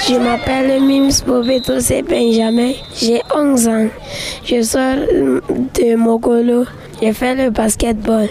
Je 0.07 0.17
m'appelle 0.17 0.81
Mims 0.81 1.23
Bobeto 1.25 1.73
Benjamin. 2.07 2.71
J'ai 2.95 3.21
11 3.33 3.67
ans. 3.67 3.87
Je 4.43 4.61
sors 4.61 4.95
de 4.95 5.95
Mogolo. 5.95 6.65
J'ai 7.01 7.13
fait 7.13 7.35
le 7.35 7.49
basketball. 7.49 8.27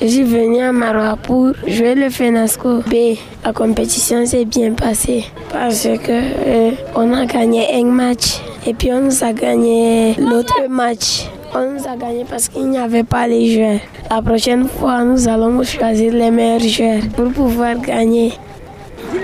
Je 0.00 0.06
suis 0.06 0.22
venu 0.22 0.60
à 0.60 0.72
Maroua 0.72 1.16
pour 1.16 1.52
jouer 1.66 1.94
le 1.94 2.10
FENASCO 2.10 2.80
B. 2.86 3.16
La 3.44 3.52
compétition 3.52 4.26
s'est 4.26 4.44
bien 4.44 4.72
passée 4.72 5.24
parce 5.52 5.84
que 5.84 6.10
euh, 6.10 6.70
on 6.94 7.12
a 7.12 7.26
gagné 7.26 7.74
un 7.74 7.84
match 7.84 8.40
et 8.66 8.74
puis 8.74 8.92
on 8.92 9.00
nous 9.02 9.24
a 9.24 9.32
gagné 9.32 10.14
l'autre 10.18 10.66
match. 10.68 11.26
On 11.56 11.70
nous 11.70 11.86
a 11.86 11.96
gagné 11.96 12.24
parce 12.28 12.48
qu'il 12.48 12.68
n'y 12.68 12.78
avait 12.78 13.04
pas 13.04 13.28
les 13.28 13.54
joueurs. 13.54 13.78
La 14.10 14.20
prochaine 14.20 14.66
fois, 14.66 15.04
nous 15.04 15.28
allons 15.28 15.62
choisir 15.62 16.12
les 16.12 16.30
meilleurs 16.30 16.58
joueurs 16.58 17.02
pour 17.14 17.30
pouvoir 17.30 17.78
gagner. 17.78 18.32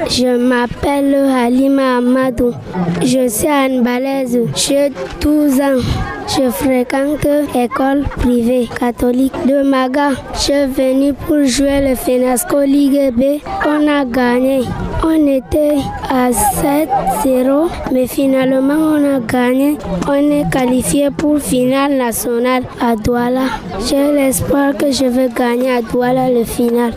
Je 0.08 0.36
m'appelle 0.36 1.14
Halima 1.14 1.98
Amadou. 1.98 2.52
Je 3.02 3.28
suis 3.28 3.80
Balaise. 3.82 4.38
J'ai 4.54 4.90
12 5.20 5.60
ans. 5.60 5.80
Je 6.28 6.48
fréquente 6.50 7.26
l'école 7.54 8.04
privée 8.18 8.68
catholique 8.78 9.34
de 9.46 9.62
Maga. 9.62 10.10
Je 10.34 10.38
suis 10.38 10.66
venu 10.66 11.12
pour 11.12 11.44
jouer 11.44 11.80
le 11.88 11.94
FENASCO 11.96 12.60
Ligue 12.62 13.12
B. 13.14 13.40
On 13.66 13.88
a 13.88 14.04
gagné. 14.04 14.60
On 15.02 15.26
était 15.26 15.78
à 16.08 16.30
7-0, 16.30 17.68
mais 17.92 18.06
finalement 18.06 18.74
on 18.74 19.16
a 19.16 19.20
gagné. 19.20 19.76
On 20.08 20.12
est 20.12 20.48
qualifié 20.50 21.10
pour 21.10 21.38
finale 21.40 21.94
nationale 21.96 22.62
à 22.80 22.94
Douala. 22.94 23.46
J'ai 23.88 24.12
l'espoir 24.12 24.76
que 24.76 24.92
je 24.92 25.06
vais 25.06 25.28
gagner 25.34 25.72
à 25.72 25.82
Douala 25.82 26.30
le 26.30 26.44
final. 26.44 26.92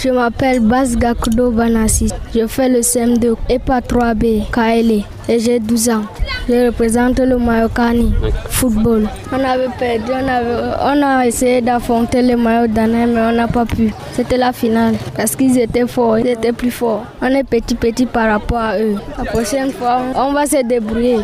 Je 0.00 0.10
m'appelle 0.10 0.60
Bas 0.60 0.94
Gakudo 0.96 1.50
Banassi. 1.50 2.08
Je 2.32 2.46
fais 2.46 2.68
le 2.68 2.80
CM2 2.82 3.34
EPA 3.48 3.80
3B 3.80 4.48
KLE 4.52 5.02
et 5.28 5.40
j'ai 5.40 5.58
12 5.58 5.88
ans. 5.90 6.02
Je 6.48 6.66
représente 6.66 7.18
le 7.18 7.36
Mayokani 7.36 8.14
football. 8.48 9.08
On 9.32 9.42
avait 9.44 9.66
perdu, 9.76 10.12
on, 10.12 11.02
a 11.02 11.26
essayé 11.26 11.60
d'affronter 11.62 12.22
les 12.22 12.36
maillots 12.36 12.68
d'année, 12.68 13.06
mais 13.06 13.20
on 13.22 13.32
n'a 13.32 13.48
pas 13.48 13.66
pu. 13.66 13.92
C'était 14.12 14.36
la 14.36 14.52
finale 14.52 14.94
parce 15.16 15.34
qu'ils 15.34 15.58
étaient 15.58 15.86
forts, 15.88 16.20
ils 16.20 16.28
étaient 16.28 16.52
plus 16.52 16.70
forts. 16.70 17.04
On 17.20 17.26
est 17.26 17.42
petit 17.42 17.74
petit 17.74 18.06
par 18.06 18.30
rapport 18.30 18.58
à 18.58 18.78
eux. 18.78 18.94
La 19.18 19.24
prochaine 19.24 19.72
fois, 19.72 20.02
on 20.14 20.32
va 20.32 20.46
se 20.46 20.64
débrouiller. 20.64 21.18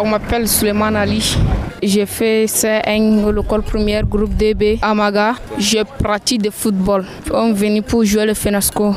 On 0.00 0.06
m'appelle 0.06 0.48
Suleiman 0.48 0.94
Ali. 0.96 1.36
J'ai 1.84 2.06
fait 2.06 2.44
C1 2.44 3.28
l'école 3.34 3.62
première 3.62 4.06
groupe 4.06 4.36
DB 4.36 4.78
à 4.80 4.94
Maga. 4.94 5.34
Je 5.58 5.82
pratique 5.82 6.42
de 6.42 6.50
football. 6.50 7.04
On 7.32 7.48
est 7.48 7.52
venu 7.54 7.82
pour 7.82 8.04
jouer 8.04 8.24
le 8.24 8.34
FENASCO. 8.34 8.94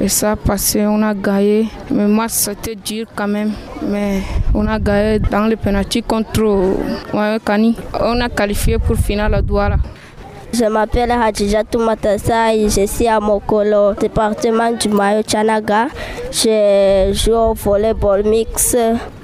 Et 0.00 0.06
ça 0.06 0.32
a 0.32 0.36
passé, 0.36 0.86
on 0.86 1.02
a 1.02 1.12
gagné. 1.12 1.66
Mais 1.90 2.06
moi, 2.06 2.28
c'était 2.28 2.76
dur 2.76 3.06
quand 3.16 3.26
même. 3.26 3.50
Mais 3.82 4.20
on 4.54 4.64
a 4.68 4.78
gagné 4.78 5.18
dans 5.18 5.48
le 5.48 5.56
penalty 5.56 6.04
contre 6.04 6.76
Kani. 7.44 7.74
On 8.00 8.20
a 8.20 8.28
qualifié 8.28 8.78
pour 8.78 8.96
finale 8.96 9.34
à 9.34 9.42
Douala. 9.42 9.78
Je 10.52 10.64
m'appelle 10.64 11.12
Hadija 11.12 11.62
Toumatassa 11.64 12.52
et 12.54 12.68
je 12.68 12.84
suis 12.84 13.06
à 13.06 13.20
Mokolo, 13.20 13.94
département 13.94 14.72
du 14.72 14.88
Mayo 14.88 15.22
Chanaga. 15.26 15.86
Je 16.32 17.10
joue 17.12 17.34
au 17.34 17.54
volleyball 17.54 18.24
mix. 18.24 18.76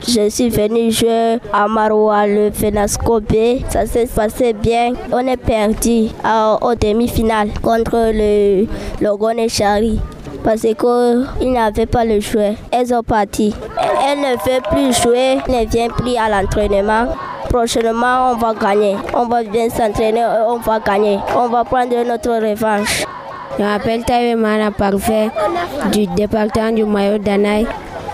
Je 0.06 0.28
suis 0.28 0.49
venu 0.49 0.90
jouer 0.92 1.38
à 1.52 1.66
Maroua, 1.66 2.26
le 2.28 2.50
Fenasco 2.52 3.21
B. 3.21 3.61
Ça 3.68 3.87
s'est 3.87 4.06
passé 4.06 4.52
bien. 4.52 4.92
On 5.12 5.26
est 5.26 5.37
perdu 5.37 6.09
au 6.62 6.75
demi-finale 6.75 7.50
contre 7.61 8.12
le 8.14 8.66
Logone 9.00 9.49
Chari 9.49 9.99
parce 10.45 10.62
qu'ils 10.62 11.52
n'avaient 11.52 11.87
pas 11.87 12.04
le 12.04 12.21
joueur. 12.21 12.54
Elles 12.71 12.95
ont 12.95 13.02
parti. 13.02 13.52
Elles 14.09 14.21
ne 14.21 14.37
veulent 14.49 14.62
plus 14.71 15.02
jouer, 15.02 15.38
ne 15.49 15.66
viennent 15.68 15.90
plus 15.90 16.16
à 16.16 16.28
l'entraînement 16.28 17.09
prochainement, 17.56 18.32
on 18.32 18.36
va 18.36 18.52
gagner. 18.52 18.96
On 19.14 19.26
va 19.26 19.42
bien 19.42 19.70
s'entraîner, 19.70 20.22
on 20.46 20.58
va 20.58 20.78
gagner. 20.78 21.18
On 21.34 21.48
va 21.48 21.64
prendre 21.64 21.96
notre 22.04 22.30
revanche. 22.30 23.04
Je 23.58 23.62
m'appelle 23.64 24.04
Taïwe 24.04 24.36
Mana 24.36 24.70
Parfait 24.70 25.30
du 25.90 26.06
département 26.06 26.70
du 26.72 26.84
Mayo 26.84 27.16
Danaï. 27.16 27.66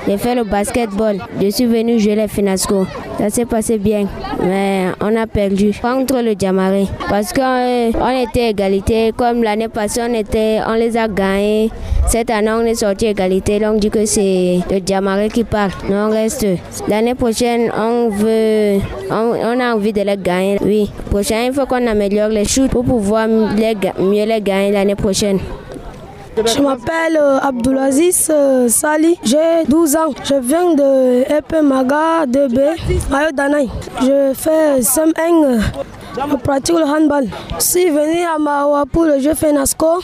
J'ai 0.07 0.19
fait 0.19 0.35
le 0.35 0.45
basketball. 0.45 1.19
Je 1.41 1.49
suis 1.51 1.67
venu 1.67 1.99
jouer 1.99 2.17
les 2.17 2.29
Finasco. 2.29 2.87
Ça 3.19 3.31
s'est 3.31 3.45
passé 3.45 3.79
bien, 3.79 4.09
mais 4.43 4.87
on 5.01 5.15
a 5.15 5.27
perdu 5.29 5.73
contre 5.81 6.21
le 6.23 6.35
Djamaré. 6.37 6.87
Parce 7.09 7.33
qu'on 7.33 8.23
était 8.23 8.51
égalité. 8.51 9.13
Comme 9.17 9.45
l'année 9.45 9.69
passée, 9.69 10.01
on, 10.03 10.13
était, 10.13 10.59
on 10.67 10.73
les 10.75 10.97
a 10.97 11.07
gagnés. 11.07 11.71
Cette 12.09 12.31
année, 12.31 12.51
on 12.51 12.63
est 12.63 12.75
sorti 12.75 13.07
égalité. 13.07 13.61
Donc, 13.61 13.75
on 13.75 13.79
dit 13.79 13.91
que 13.91 14.05
c'est 14.05 14.59
le 14.71 14.81
Djamaré 14.85 15.29
qui 15.29 15.45
parle. 15.45 15.71
Non, 15.89 16.09
on 16.09 16.11
reste. 16.11 16.47
L'année 16.89 17.15
prochaine, 17.15 17.71
on 17.77 18.09
veut, 18.09 18.81
on, 19.09 19.61
a 19.61 19.75
envie 19.75 19.93
de 19.93 20.01
les 20.03 20.17
gagner. 20.17 20.59
Oui, 20.65 20.91
prochaine, 21.11 21.47
il 21.47 21.53
faut 21.53 21.67
qu'on 21.67 21.87
améliore 21.87 22.29
les 22.31 22.45
shoots 22.45 22.71
pour 22.71 22.85
pouvoir 22.85 23.29
mieux 23.29 24.25
les 24.25 24.41
gagner 24.41 24.73
l'année 24.73 24.97
prochaine. 24.97 25.39
Je 26.37 26.61
m'appelle 26.63 27.19
euh, 27.21 27.39
Abdulaziz 27.41 28.31
euh, 28.31 28.69
Sali, 28.69 29.19
j'ai 29.23 29.65
12 29.69 29.97
ans. 29.97 30.15
Je 30.25 30.35
viens 30.35 30.75
de 30.75 31.23
EP 31.31 31.61
Maga 31.63 32.25
2B, 32.27 32.61
Mayo 33.11 33.33
Danay. 33.33 33.69
Je 34.01 34.33
fais 34.35 34.81
SEM1 34.81 35.61
je 36.17 36.37
pratique 36.37 36.77
le 36.77 36.85
handball. 36.85 37.27
Je 37.59 37.63
suis 37.65 37.91
venu 37.91 38.23
à 38.25 38.39
Mawa 38.39 38.85
pour 38.91 39.05
le 39.05 39.19
jeu 39.21 39.35
FENASCO. 39.35 40.01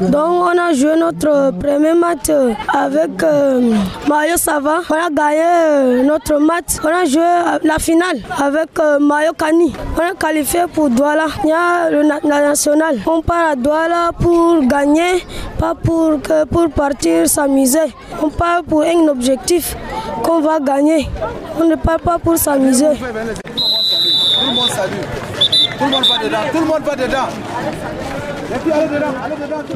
Donc 0.00 0.44
on 0.52 0.58
a 0.58 0.72
joué 0.72 0.96
notre 0.98 1.52
premier 1.58 1.94
match 1.94 2.30
avec 2.72 3.22
euh, 3.22 3.72
Mayo 4.08 4.36
Sava. 4.36 4.80
On 4.90 4.94
a 4.94 5.10
gagné 5.10 5.42
euh, 5.42 6.02
notre 6.04 6.38
match. 6.38 6.76
On 6.84 6.88
a 6.88 7.04
joué 7.04 7.22
la 7.64 7.78
finale 7.78 8.18
avec 8.42 8.78
euh, 8.78 8.98
Mayo 8.98 9.32
Kani. 9.36 9.72
On 9.96 10.12
a 10.12 10.14
qualifié 10.14 10.60
pour 10.72 10.90
Douala. 10.90 11.26
Il 11.44 11.50
y 11.50 11.52
a 11.52 11.90
le 11.90 12.02
national. 12.02 12.98
On 13.06 13.20
part 13.22 13.50
à 13.52 13.56
Douala 13.56 14.10
pour 14.20 14.60
gagner, 14.62 15.24
pas 15.58 15.74
pour, 15.74 16.18
pour 16.50 16.70
partir 16.70 17.28
s'amuser. 17.28 17.78
On 18.22 18.28
part 18.28 18.62
pour 18.62 18.82
un 18.82 19.08
objectif 19.08 19.76
qu'on 20.22 20.40
va 20.40 20.60
gagner. 20.60 21.08
On 21.60 21.64
ne 21.64 21.74
part 21.76 22.00
pas 22.00 22.18
pour 22.18 22.36
s'amuser. 22.38 22.86
Tout 25.78 25.84
le 25.84 25.90
monde 25.90 26.04
va 26.06 26.24
dedans. 26.24 26.38
Tout 26.52 26.60
le 26.60 26.66
monde 26.66 26.82
va 26.82 26.96
dedans. 26.96 27.28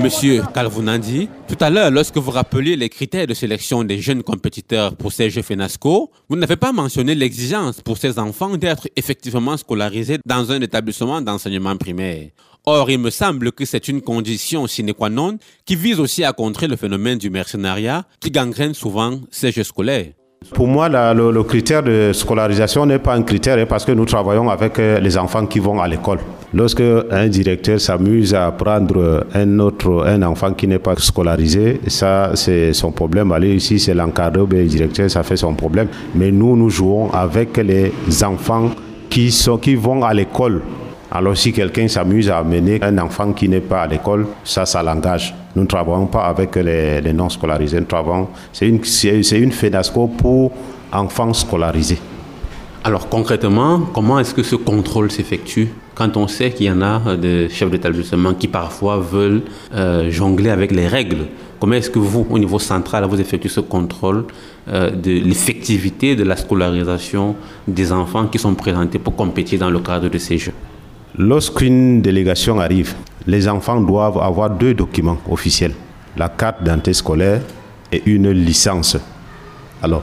Monsieur 0.00 0.42
Calvounandi, 0.52 1.28
tout 1.46 1.56
à 1.60 1.70
l'heure, 1.70 1.90
lorsque 1.90 2.16
vous 2.16 2.30
rappeliez 2.30 2.74
les 2.74 2.88
critères 2.88 3.26
de 3.26 3.34
sélection 3.34 3.84
des 3.84 3.98
jeunes 4.00 4.22
compétiteurs 4.22 4.96
pour 4.96 5.12
ces 5.12 5.30
Jeux 5.30 5.42
FENASCO, 5.42 6.10
vous 6.28 6.36
n'avez 6.36 6.56
pas 6.56 6.72
mentionné 6.72 7.14
l'exigence 7.14 7.80
pour 7.82 7.98
ces 7.98 8.18
enfants 8.18 8.56
d'être 8.56 8.88
effectivement 8.96 9.56
scolarisés 9.56 10.18
dans 10.26 10.50
un 10.50 10.60
établissement 10.60 11.20
d'enseignement 11.20 11.76
primaire. 11.76 12.30
Or, 12.64 12.90
il 12.90 12.98
me 12.98 13.10
semble 13.10 13.52
que 13.52 13.64
c'est 13.64 13.88
une 13.88 14.00
condition 14.00 14.66
sine 14.66 14.94
qua 14.94 15.08
non 15.08 15.38
qui 15.64 15.76
vise 15.76 16.00
aussi 16.00 16.24
à 16.24 16.32
contrer 16.32 16.66
le 16.66 16.76
phénomène 16.76 17.18
du 17.18 17.30
mercenariat 17.30 18.04
qui 18.20 18.30
gangrène 18.30 18.74
souvent 18.74 19.20
ces 19.30 19.52
Jeux 19.52 19.64
scolaires. 19.64 20.12
Pour 20.50 20.66
moi, 20.66 20.88
le, 20.88 21.42
critère 21.42 21.82
de 21.82 22.12
scolarisation 22.12 22.86
n'est 22.86 22.98
pas 22.98 23.14
un 23.14 23.22
critère 23.22 23.58
hein, 23.58 23.66
parce 23.68 23.84
que 23.84 23.92
nous 23.92 24.04
travaillons 24.04 24.50
avec 24.50 24.78
euh, 24.78 24.98
les 24.98 25.16
enfants 25.16 25.46
qui 25.46 25.58
vont 25.58 25.80
à 25.80 25.88
l'école. 25.88 26.18
Lorsque 26.54 26.82
un 27.10 27.28
directeur 27.28 27.80
s'amuse 27.80 28.34
à 28.34 28.50
prendre 28.52 29.26
un 29.34 29.58
autre, 29.58 30.04
un 30.06 30.22
enfant 30.22 30.52
qui 30.52 30.66
n'est 30.68 30.78
pas 30.78 30.94
scolarisé, 30.96 31.80
ça 31.86 32.32
c'est 32.34 32.72
son 32.72 32.92
problème. 32.92 33.32
Allez 33.32 33.54
ici, 33.54 33.78
c'est 33.78 33.94
l'encadreur, 33.94 34.46
le 34.50 34.64
directeur, 34.64 35.10
ça 35.10 35.22
fait 35.22 35.36
son 35.36 35.54
problème. 35.54 35.88
Mais 36.14 36.30
nous, 36.30 36.56
nous 36.56 36.68
jouons 36.68 37.10
avec 37.12 37.56
les 37.56 37.92
enfants 38.22 38.70
qui 39.08 39.30
sont, 39.30 39.56
qui 39.58 39.74
vont 39.74 40.04
à 40.04 40.12
l'école 40.12 40.60
alors 41.14 41.36
si 41.36 41.52
quelqu'un 41.52 41.88
s'amuse 41.88 42.30
à 42.30 42.38
amener 42.38 42.82
un 42.82 42.96
enfant 42.96 43.34
qui 43.34 43.46
n'est 43.46 43.60
pas 43.60 43.82
à 43.82 43.86
l'école, 43.86 44.26
ça, 44.44 44.64
ça 44.64 44.82
l'engage. 44.82 45.34
Nous 45.54 45.62
ne 45.62 45.66
travaillons 45.66 46.06
pas 46.06 46.24
avec 46.24 46.56
les, 46.56 47.12
non 47.12 47.28
scolarisés, 47.28 47.80
nous 47.80 47.84
travaillons, 47.84 48.28
c'est 48.50 48.66
une, 48.66 48.82
c'est 48.82 49.38
une 49.38 49.52
FENASCO 49.52 50.06
pour 50.06 50.52
enfants 50.90 51.34
scolarisés. 51.34 51.98
Alors 52.82 53.10
concrètement, 53.10 53.80
comment 53.92 54.20
est-ce 54.20 54.32
que 54.32 54.42
ce 54.42 54.56
contrôle 54.56 55.10
s'effectue 55.10 55.68
quand 55.94 56.16
on 56.16 56.26
sait 56.28 56.50
qu'il 56.50 56.64
y 56.64 56.70
en 56.70 56.80
a 56.80 57.14
des 57.16 57.50
chefs 57.50 57.70
d'établissement 57.70 58.32
qui 58.32 58.48
parfois 58.48 58.96
veulent 58.96 59.42
euh, 59.74 60.10
jongler 60.10 60.48
avec 60.48 60.72
les 60.72 60.88
règles? 60.88 61.26
Comment 61.60 61.74
est-ce 61.74 61.90
que 61.90 61.98
vous, 61.98 62.26
au 62.30 62.38
niveau 62.38 62.58
central, 62.58 63.04
vous 63.04 63.20
effectuez 63.20 63.50
ce 63.50 63.60
contrôle 63.60 64.24
euh, 64.68 64.90
de 64.90 65.10
l'effectivité 65.10 66.16
de 66.16 66.24
la 66.24 66.36
scolarisation 66.36 67.36
des 67.68 67.92
enfants 67.92 68.28
qui 68.28 68.38
sont 68.38 68.54
présentés 68.54 68.98
pour 68.98 69.14
compétir 69.14 69.58
dans 69.60 69.70
le 69.70 69.78
cadre 69.78 70.08
de 70.08 70.18
ces 70.18 70.38
jeux? 70.38 70.54
Lorsqu'une 71.18 72.00
délégation 72.00 72.58
arrive, 72.60 72.94
les 73.26 73.48
enfants 73.48 73.80
doivent 73.80 74.18
avoir 74.18 74.50
deux 74.50 74.74
documents 74.74 75.18
officiels, 75.30 75.74
la 76.16 76.28
carte 76.28 76.62
d'identité 76.62 76.94
scolaire 76.94 77.42
et 77.92 78.02
une 78.06 78.30
licence. 78.30 78.96
Alors, 79.82 80.02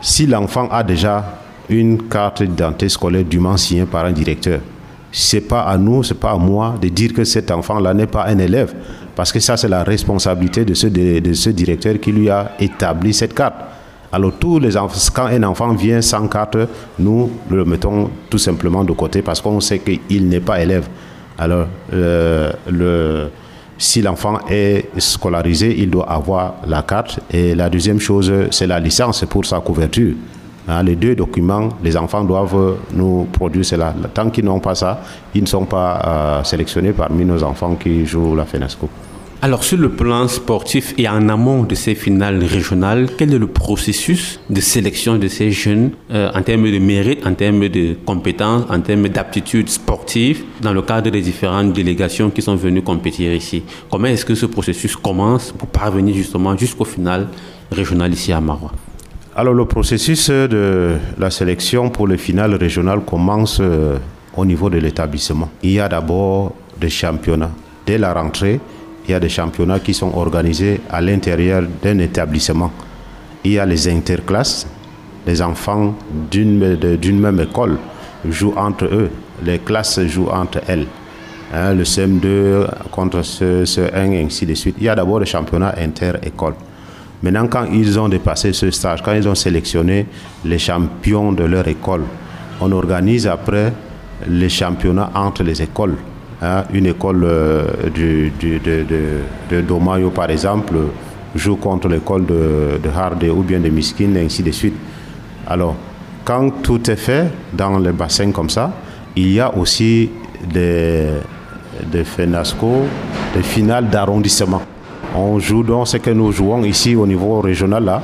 si 0.00 0.26
l'enfant 0.26 0.68
a 0.70 0.82
déjà 0.82 1.24
une 1.68 2.08
carte 2.08 2.42
d'identité 2.42 2.88
scolaire 2.88 3.24
dûment 3.24 3.56
signée 3.56 3.86
par 3.86 4.04
un 4.04 4.12
directeur. 4.12 4.60
C'est 5.12 5.40
pas 5.40 5.62
à 5.62 5.78
nous, 5.78 6.02
c'est 6.02 6.18
pas 6.18 6.32
à 6.32 6.36
moi 6.36 6.74
de 6.80 6.88
dire 6.88 7.12
que 7.12 7.24
cet 7.24 7.50
enfant-là 7.50 7.94
n'est 7.94 8.06
pas 8.06 8.26
un 8.26 8.38
élève, 8.38 8.74
parce 9.14 9.32
que 9.32 9.40
ça 9.40 9.56
c'est 9.56 9.68
la 9.68 9.82
responsabilité 9.82 10.64
de 10.64 10.74
ce, 10.74 10.86
de, 10.88 11.32
ce 11.32 11.50
directeur 11.50 11.98
qui 12.00 12.12
lui 12.12 12.28
a 12.28 12.52
établi 12.60 13.14
cette 13.14 13.34
carte. 13.34 13.54
Alors 14.12 14.32
tous 14.38 14.58
les 14.58 14.76
enfants, 14.76 14.98
quand 15.14 15.26
un 15.26 15.42
enfant 15.42 15.72
vient 15.74 16.00
sans 16.00 16.26
carte, 16.28 16.56
nous 16.98 17.30
le 17.50 17.64
mettons 17.64 18.10
tout 18.30 18.38
simplement 18.38 18.84
de 18.84 18.92
côté 18.92 19.22
parce 19.22 19.40
qu'on 19.40 19.60
sait 19.60 19.80
qu'il 19.80 20.28
n'est 20.28 20.40
pas 20.40 20.60
élève. 20.60 20.88
Alors 21.38 21.66
euh, 21.92 22.52
le, 22.70 23.28
si 23.78 24.00
l'enfant 24.00 24.38
est 24.48 24.88
scolarisé, 24.98 25.74
il 25.78 25.90
doit 25.90 26.10
avoir 26.10 26.54
la 26.66 26.82
carte. 26.82 27.20
Et 27.30 27.54
la 27.54 27.68
deuxième 27.68 28.00
chose, 28.00 28.32
c'est 28.50 28.66
la 28.66 28.80
licence 28.80 29.24
pour 29.28 29.44
sa 29.44 29.60
couverture. 29.60 30.14
Hein, 30.68 30.82
les 30.82 30.96
deux 30.96 31.14
documents, 31.14 31.68
les 31.82 31.96
enfants 31.96 32.24
doivent 32.24 32.76
nous 32.92 33.28
produire 33.32 33.64
cela. 33.64 33.94
Tant 34.14 34.30
qu'ils 34.30 34.44
n'ont 34.44 34.60
pas 34.60 34.74
ça, 34.74 35.00
ils 35.34 35.42
ne 35.42 35.46
sont 35.46 35.64
pas 35.64 36.00
euh, 36.04 36.44
sélectionnés 36.44 36.92
parmi 36.92 37.24
nos 37.24 37.42
enfants 37.42 37.76
qui 37.76 38.04
jouent 38.04 38.34
la 38.34 38.44
FENASCO. 38.44 38.88
Alors 39.42 39.64
sur 39.64 39.76
le 39.76 39.90
plan 39.90 40.28
sportif 40.28 40.94
et 40.96 41.06
en 41.06 41.28
amont 41.28 41.64
de 41.64 41.74
ces 41.74 41.94
finales 41.94 42.42
régionales, 42.42 43.06
quel 43.18 43.34
est 43.34 43.38
le 43.38 43.46
processus 43.46 44.40
de 44.48 44.60
sélection 44.62 45.18
de 45.18 45.28
ces 45.28 45.50
jeunes 45.50 45.90
euh, 46.10 46.30
en 46.34 46.40
termes 46.42 46.70
de 46.70 46.78
mérite, 46.78 47.24
en 47.26 47.34
termes 47.34 47.68
de 47.68 47.96
compétences, 48.06 48.64
en 48.70 48.80
termes 48.80 49.08
d'aptitudes 49.08 49.68
sportives 49.68 50.42
dans 50.62 50.72
le 50.72 50.80
cadre 50.80 51.10
des 51.10 51.20
différentes 51.20 51.74
délégations 51.74 52.30
qui 52.30 52.40
sont 52.40 52.56
venues 52.56 52.80
compétir 52.80 53.32
ici? 53.34 53.62
Comment 53.90 54.06
est-ce 54.06 54.24
que 54.24 54.34
ce 54.34 54.46
processus 54.46 54.96
commence 54.96 55.52
pour 55.52 55.68
parvenir 55.68 56.14
justement 56.14 56.56
jusqu'au 56.56 56.86
final 56.86 57.28
régional 57.70 58.12
ici 58.14 58.32
à 58.32 58.40
Marois? 58.40 58.72
Alors 59.36 59.52
le 59.52 59.66
processus 59.66 60.30
de 60.30 60.94
la 61.18 61.30
sélection 61.30 61.90
pour 61.90 62.06
le 62.06 62.16
final 62.16 62.54
régional 62.54 63.00
commence 63.04 63.58
euh, 63.60 63.98
au 64.34 64.46
niveau 64.46 64.70
de 64.70 64.78
l'établissement. 64.78 65.50
Il 65.62 65.72
y 65.72 65.80
a 65.80 65.90
d'abord 65.90 66.54
des 66.80 66.88
championnats. 66.88 67.50
Dès 67.86 67.98
la 67.98 68.14
rentrée, 68.14 68.58
il 69.06 69.12
y 69.12 69.14
a 69.14 69.20
des 69.20 69.28
championnats 69.28 69.78
qui 69.80 69.94
sont 69.94 70.12
organisés 70.14 70.80
à 70.90 71.00
l'intérieur 71.00 71.62
d'un 71.82 71.98
établissement. 71.98 72.72
Il 73.44 73.52
y 73.52 73.58
a 73.58 73.66
les 73.66 73.88
interclasses. 73.88 74.66
Les 75.26 75.42
enfants 75.42 75.94
d'une 76.30 77.20
même 77.20 77.40
école 77.40 77.78
jouent 78.28 78.54
entre 78.56 78.86
eux. 78.86 79.10
Les 79.44 79.58
classes 79.58 80.00
jouent 80.06 80.30
entre 80.30 80.60
elles. 80.66 80.86
Hein, 81.54 81.74
le 81.74 81.84
CM2 81.84 82.66
contre 82.90 83.22
ce, 83.22 83.64
ce 83.64 83.80
1 83.94 84.10
et 84.12 84.24
ainsi 84.24 84.46
de 84.46 84.54
suite. 84.54 84.76
Il 84.78 84.84
y 84.84 84.88
a 84.88 84.94
d'abord 84.96 85.20
les 85.20 85.26
championnats 85.26 85.74
inter-écoles. 85.78 86.54
Maintenant, 87.22 87.46
quand 87.46 87.66
ils 87.72 87.98
ont 87.98 88.08
dépassé 88.08 88.52
ce 88.52 88.70
stage, 88.70 89.02
quand 89.02 89.12
ils 89.12 89.28
ont 89.28 89.34
sélectionné 89.34 90.06
les 90.44 90.58
champions 90.58 91.32
de 91.32 91.44
leur 91.44 91.66
école, 91.68 92.02
on 92.60 92.72
organise 92.72 93.26
après 93.26 93.72
les 94.28 94.48
championnats 94.48 95.10
entre 95.14 95.42
les 95.42 95.62
écoles. 95.62 95.96
Hein. 96.42 96.64
une 96.72 96.86
école 96.86 97.24
euh, 97.24 97.64
de, 97.94 98.30
de, 99.50 99.60
Domayo, 99.62 100.10
par 100.10 100.30
exemple, 100.30 100.74
joue 101.34 101.56
contre 101.56 101.88
l'école 101.88 102.26
de, 102.26 102.78
de 102.82 102.88
Harde 102.94 103.24
ou 103.24 103.42
bien 103.42 103.58
de 103.58 103.70
Miskin, 103.70 104.14
et 104.16 104.24
ainsi 104.26 104.42
de 104.42 104.50
suite. 104.50 104.74
Alors, 105.46 105.76
quand 106.24 106.50
tout 106.62 106.90
est 106.90 106.96
fait 106.96 107.28
dans 107.52 107.78
les 107.78 107.92
bassins 107.92 108.32
comme 108.32 108.50
ça, 108.50 108.70
il 109.14 109.32
y 109.32 109.40
a 109.40 109.54
aussi 109.56 110.10
des, 110.52 111.06
des 111.90 112.04
FENASCO, 112.04 112.82
des 113.34 113.42
finales 113.42 113.88
d'arrondissement. 113.88 114.62
On 115.14 115.38
joue 115.38 115.62
donc 115.62 115.88
ce 115.88 115.96
que 115.96 116.10
nous 116.10 116.32
jouons 116.32 116.64
ici 116.64 116.94
au 116.96 117.06
niveau 117.06 117.40
régional 117.40 117.84
là. 117.84 118.02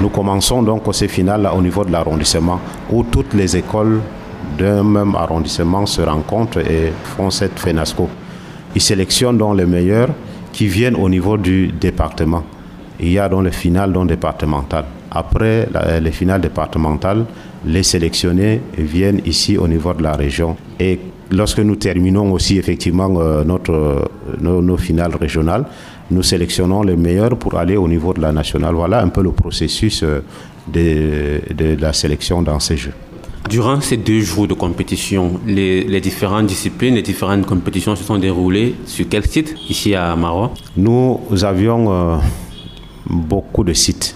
Nous 0.00 0.08
commençons 0.08 0.62
donc 0.62 0.82
ces 0.92 1.08
finales 1.08 1.42
là 1.42 1.54
au 1.54 1.62
niveau 1.62 1.84
de 1.84 1.92
l'arrondissement 1.92 2.60
où 2.90 3.04
toutes 3.04 3.34
les 3.34 3.56
écoles 3.56 4.00
d'un 4.56 4.82
même 4.82 5.14
arrondissement 5.14 5.86
se 5.86 6.02
rencontrent 6.02 6.58
et 6.58 6.92
font 7.16 7.30
cette 7.30 7.58
FENASCO. 7.58 8.08
Ils 8.74 8.82
sélectionnent 8.82 9.38
donc 9.38 9.56
les 9.56 9.66
meilleurs 9.66 10.10
qui 10.52 10.66
viennent 10.66 10.96
au 10.96 11.08
niveau 11.08 11.36
du 11.36 11.68
département. 11.68 12.44
Il 13.00 13.10
y 13.10 13.18
a 13.18 13.28
donc 13.28 13.44
les 13.44 13.52
finales 13.52 13.92
donc 13.92 14.08
départementales. 14.08 14.84
Après 15.10 15.68
les 16.00 16.12
finales 16.12 16.40
départementales, 16.40 17.24
les 17.64 17.82
sélectionnés 17.82 18.60
viennent 18.76 19.20
ici 19.24 19.56
au 19.56 19.66
niveau 19.66 19.94
de 19.94 20.02
la 20.02 20.14
région. 20.14 20.56
Et 20.78 20.98
lorsque 21.30 21.60
nous 21.60 21.76
terminons 21.76 22.32
aussi 22.32 22.58
effectivement 22.58 23.08
euh, 23.18 23.44
notre, 23.44 24.10
nos 24.40 24.76
finales 24.76 25.14
régionales, 25.16 25.64
nous 26.10 26.22
sélectionnons 26.22 26.82
les 26.82 26.96
meilleurs 26.96 27.36
pour 27.36 27.56
aller 27.56 27.76
au 27.76 27.86
niveau 27.86 28.12
de 28.14 28.20
la 28.20 28.32
nationale. 28.32 28.74
Voilà 28.74 29.02
un 29.02 29.08
peu 29.08 29.22
le 29.22 29.32
processus 29.32 30.02
euh, 30.02 30.22
de, 30.66 31.76
la 31.80 31.92
sélection 31.92 32.42
dans 32.42 32.60
ces 32.60 32.76
Jeux. 32.76 32.94
Durant 33.48 33.80
ces 33.80 33.96
deux 33.96 34.20
jours 34.20 34.46
de 34.46 34.52
compétition, 34.52 35.40
les, 35.46 36.00
différentes 36.02 36.46
disciplines, 36.46 36.96
les 36.96 37.02
différentes 37.02 37.46
compétitions 37.46 37.96
se 37.96 38.04
sont 38.04 38.18
déroulées 38.18 38.74
sur 38.84 39.06
quel 39.08 39.24
site 39.24 39.54
ici 39.70 39.94
à 39.94 40.14
Marois 40.16 40.52
Nous 40.76 41.18
avions 41.42 41.90
euh, 41.90 42.16
beaucoup 43.08 43.64
de 43.64 43.72
sites. 43.72 44.14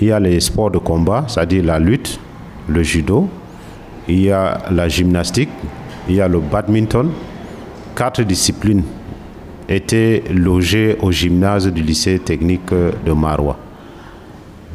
Il 0.00 0.06
y 0.06 0.12
a 0.12 0.18
les 0.18 0.40
sports 0.40 0.70
de 0.70 0.78
combat, 0.78 1.26
c'est-à-dire 1.28 1.64
la 1.64 1.78
lutte, 1.78 2.18
le 2.66 2.82
judo, 2.82 3.28
il 4.08 4.22
y 4.22 4.30
a 4.30 4.62
la 4.70 4.88
gymnastique, 4.88 5.50
il 6.08 6.14
y 6.14 6.22
a 6.22 6.28
le 6.28 6.40
badminton, 6.40 7.10
quatre 7.94 8.22
disciplines 8.22 8.84
était 9.68 10.24
logé 10.32 10.96
au 11.02 11.12
gymnase 11.12 11.70
du 11.70 11.82
lycée 11.82 12.18
technique 12.20 12.70
de 12.70 13.12
Marois. 13.12 13.58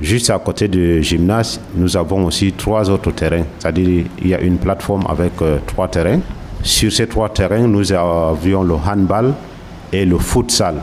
Juste 0.01 0.31
à 0.31 0.39
côté 0.39 0.67
du 0.67 1.03
gymnase, 1.03 1.61
nous 1.75 1.95
avons 1.95 2.25
aussi 2.25 2.51
trois 2.53 2.89
autres 2.89 3.11
terrains, 3.11 3.43
c'est-à-dire 3.59 4.05
il 4.19 4.27
y 4.27 4.33
a 4.33 4.41
une 4.41 4.57
plateforme 4.57 5.05
avec 5.07 5.33
euh, 5.43 5.59
trois 5.67 5.87
terrains. 5.87 6.19
Sur 6.63 6.91
ces 6.91 7.05
trois 7.07 7.29
terrains, 7.29 7.67
nous 7.67 7.91
avions 7.93 8.63
le 8.63 8.73
handball 8.73 9.33
et 9.93 10.03
le 10.05 10.17
futsal. 10.17 10.75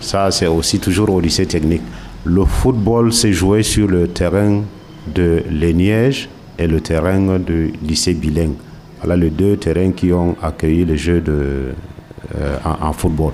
Ça, 0.00 0.30
c'est 0.30 0.46
aussi 0.46 0.78
toujours 0.78 1.08
au 1.08 1.20
lycée 1.20 1.46
technique. 1.46 1.80
Le 2.24 2.44
football 2.44 3.14
s'est 3.14 3.32
joué 3.32 3.62
sur 3.62 3.88
le 3.88 4.08
terrain 4.08 4.60
de 5.06 5.42
Léniège 5.50 6.28
et 6.58 6.66
le 6.66 6.82
terrain 6.82 7.38
du 7.38 7.72
lycée 7.82 8.12
bilingue. 8.12 8.56
Voilà 8.98 9.16
les 9.16 9.30
deux 9.30 9.56
terrains 9.56 9.92
qui 9.92 10.12
ont 10.12 10.36
accueilli 10.42 10.84
les 10.84 10.98
Jeux 10.98 11.22
de, 11.22 11.72
euh, 12.38 12.56
en, 12.64 12.92
football. 12.92 13.32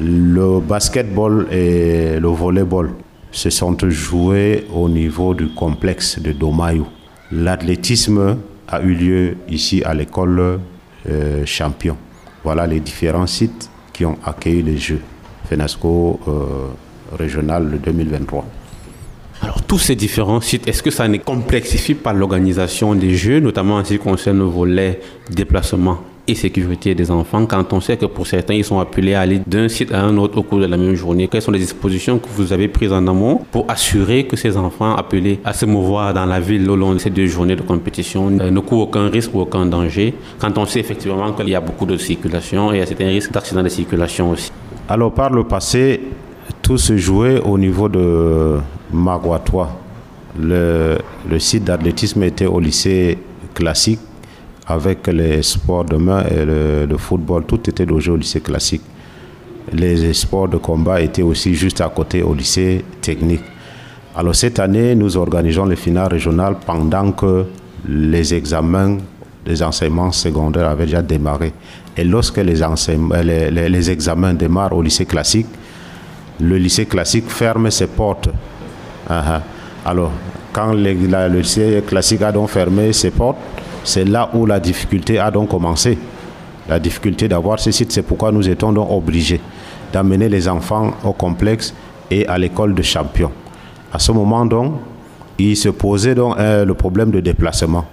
Le 0.00 0.58
basketball 0.58 1.46
et 1.52 2.18
le 2.18 2.28
volleyball 2.28 2.90
se 3.34 3.50
sont 3.50 3.76
joués 3.88 4.64
au 4.72 4.88
niveau 4.88 5.34
du 5.34 5.48
complexe 5.48 6.20
de 6.20 6.32
Domayou. 6.32 6.86
L'athlétisme 7.32 8.38
a 8.68 8.80
eu 8.80 8.94
lieu 8.94 9.36
ici 9.48 9.82
à 9.84 9.92
l'école 9.92 10.60
euh, 11.10 11.44
Champion. 11.44 11.96
Voilà 12.44 12.66
les 12.66 12.80
différents 12.80 13.26
sites 13.26 13.68
qui 13.92 14.04
ont 14.04 14.18
accueilli 14.24 14.62
les 14.62 14.78
Jeux 14.78 15.00
FENASCO 15.50 16.20
euh, 16.28 16.36
régional 17.18 17.80
2023. 17.82 18.46
Alors 19.42 19.62
tous 19.62 19.78
ces 19.78 19.96
différents 19.96 20.40
sites, 20.40 20.68
est-ce 20.68 20.82
que 20.82 20.90
ça 20.90 21.08
ne 21.08 21.18
complexifie 21.18 21.94
pas 21.94 22.12
l'organisation 22.12 22.94
des 22.94 23.14
Jeux, 23.16 23.40
notamment 23.40 23.76
en 23.76 23.84
ce 23.84 23.94
qui 23.94 23.98
concerne 23.98 24.38
le 24.38 24.44
volet 24.44 25.00
déplacement? 25.30 25.98
Et 26.26 26.34
sécurité 26.34 26.94
des 26.94 27.10
enfants 27.10 27.44
quand 27.46 27.72
on 27.72 27.80
sait 27.80 27.96
que 27.96 28.06
pour 28.06 28.26
certains, 28.26 28.54
ils 28.54 28.64
sont 28.64 28.78
appelés 28.78 29.14
à 29.14 29.20
aller 29.20 29.40
d'un 29.46 29.68
site 29.68 29.92
à 29.92 30.02
un 30.02 30.16
autre 30.16 30.38
au 30.38 30.42
cours 30.42 30.58
de 30.58 30.66
la 30.66 30.76
même 30.76 30.94
journée. 30.94 31.28
Quelles 31.28 31.42
sont 31.42 31.50
les 31.50 31.58
dispositions 31.58 32.18
que 32.18 32.28
vous 32.34 32.52
avez 32.52 32.68
prises 32.68 32.92
en 32.92 33.06
amont 33.06 33.42
pour 33.50 33.66
assurer 33.68 34.26
que 34.26 34.36
ces 34.36 34.56
enfants 34.56 34.94
appelés 34.94 35.40
à 35.44 35.52
se 35.52 35.66
mouvoir 35.66 36.14
dans 36.14 36.24
la 36.24 36.40
ville 36.40 36.68
au 36.70 36.76
long 36.76 36.94
de 36.94 36.98
ces 36.98 37.10
deux 37.10 37.26
journées 37.26 37.56
de 37.56 37.62
compétition 37.62 38.28
euh, 38.40 38.50
ne 38.50 38.60
courent 38.60 38.88
aucun 38.88 39.08
risque 39.08 39.34
ou 39.34 39.40
aucun 39.40 39.66
danger 39.66 40.14
quand 40.38 40.56
on 40.56 40.64
sait 40.66 40.80
effectivement 40.80 41.32
qu'il 41.32 41.48
y 41.48 41.54
a 41.54 41.60
beaucoup 41.60 41.86
de 41.86 41.96
circulation 41.96 42.72
et 42.72 42.78
il 42.78 43.00
y 43.00 43.02
a 43.02 43.06
un 43.06 43.10
risque 43.10 43.32
d'accident 43.32 43.62
de 43.62 43.68
circulation 43.68 44.30
aussi? 44.30 44.50
Alors 44.88 45.12
par 45.12 45.30
le 45.30 45.44
passé, 45.44 46.00
tout 46.62 46.78
se 46.78 46.96
jouait 46.96 47.40
au 47.40 47.58
niveau 47.58 47.88
de 47.88 48.58
Maguatois. 48.92 49.70
Le 50.38 50.98
site 51.38 51.64
d'athlétisme 51.64 52.22
était 52.22 52.46
au 52.46 52.58
lycée 52.58 53.18
classique 53.54 54.00
avec 54.66 55.06
les 55.08 55.42
sports 55.42 55.84
de 55.84 55.96
main 55.96 56.24
et 56.24 56.44
le, 56.44 56.96
football, 56.96 57.44
tout 57.44 57.68
était 57.68 57.84
logé 57.84 58.10
au 58.10 58.16
lycée 58.16 58.40
classique. 58.40 58.82
Les 59.72 60.12
sports 60.14 60.48
de 60.48 60.56
combat 60.56 61.00
étaient 61.00 61.22
aussi 61.22 61.54
juste 61.54 61.80
à 61.80 61.88
côté 61.88 62.22
au 62.22 62.34
lycée 62.34 62.84
technique. 63.00 63.42
Alors 64.16 64.34
cette 64.34 64.58
année, 64.58 64.94
nous 64.94 65.16
organisons 65.16 65.66
les 65.66 65.76
finales 65.76 66.08
régionales 66.08 66.56
pendant 66.64 67.12
que 67.12 67.44
les 67.88 68.32
examens 68.32 68.98
des 69.44 69.62
enseignements 69.62 70.12
secondaires 70.12 70.68
avaient 70.68 70.86
déjà 70.86 71.02
démarré. 71.02 71.52
Et 71.96 72.04
lorsque 72.04 72.38
les, 72.38 72.60
les, 73.68 73.90
examens 73.90 74.34
démarrent 74.34 74.76
au 74.76 74.82
lycée 74.82 75.04
classique, 75.04 75.46
le 76.40 76.56
lycée 76.56 76.86
classique 76.86 77.28
ferme 77.28 77.70
ses 77.70 77.86
portes. 77.86 78.28
Ah, 79.08 79.24
ah. 79.26 79.42
Alors, 79.86 80.12
quand 80.52 80.72
le 80.72 81.28
lycée 81.28 81.82
classique 81.86 82.22
a 82.22 82.32
donc 82.32 82.48
fermé 82.48 82.92
ses 82.92 83.10
portes, 83.10 83.36
c'est 83.84 84.04
là 84.04 84.30
où 84.34 84.46
la 84.46 84.58
difficulté 84.58 85.18
a 85.18 85.30
donc 85.30 85.50
commencé. 85.50 85.98
La 86.68 86.80
difficulté 86.80 87.28
d'avoir 87.28 87.60
ce 87.60 87.70
site, 87.70 87.92
c'est 87.92 88.02
pourquoi 88.02 88.32
nous 88.32 88.48
étions 88.48 88.72
donc 88.72 88.90
obligés 88.90 89.40
d'amener 89.92 90.28
les 90.28 90.48
enfants 90.48 90.94
au 91.04 91.12
complexe 91.12 91.74
et 92.10 92.26
à 92.26 92.38
l'école 92.38 92.74
de 92.74 92.82
champions. 92.82 93.30
À 93.92 93.98
ce 93.98 94.10
moment 94.12 94.44
donc, 94.46 94.74
il 95.38 95.56
se 95.56 95.68
posait 95.68 96.14
donc 96.14 96.36
euh, 96.38 96.64
le 96.64 96.74
problème 96.74 97.10
de 97.10 97.20
déplacement. 97.20 97.84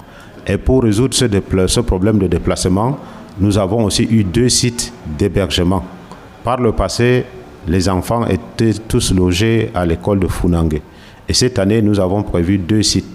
Et 0.48 0.58
pour 0.58 0.84
résoudre 0.84 1.14
ce, 1.14 1.26
ce, 1.68 1.80
problème 1.82 2.18
de 2.18 2.28
déplacement, 2.28 2.98
nous 3.40 3.58
avons 3.58 3.84
aussi 3.84 4.08
eu 4.10 4.24
deux 4.24 4.50
sites 4.50 4.94
d'hébergement. 5.18 5.84
Par 6.44 6.60
le 6.60 6.72
passé, 6.72 7.26
les 7.68 7.88
enfants 7.90 8.26
étaient 8.26 8.74
tous 8.88 9.14
logés 9.14 9.70
à 9.76 9.86
l'école 9.86 10.20
de 10.20 10.28
Funangue. 10.28 10.82
Et 11.28 11.34
cette 11.34 11.60
année, 11.60 11.82
nous 11.82 12.00
avons 12.00 12.24
prévu 12.24 12.58
deux 12.58 12.82
sites, 12.82 13.06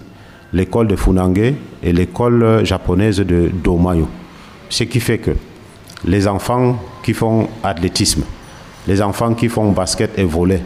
l'école 0.53 0.89
de 0.89 0.97
Funangue 0.97 1.55
et 1.83 1.93
l'école 1.93 2.65
japonaise 2.65 3.19
de 3.19 3.51
Domayo. 3.53 4.09
Ce 4.69 4.85
qui 4.85 5.01
fait 5.01 5.19
que 5.19 5.33
les 6.05 6.27
enfants 6.29 6.79
qui 7.03 7.13
font 7.13 7.49
athlétisme, 7.63 8.23
les 8.87 9.03
enfants 9.03 9.35
qui 9.35 9.49
font 9.49 9.73
basket 9.73 10.19
et 10.19 10.25
volley 10.25 10.63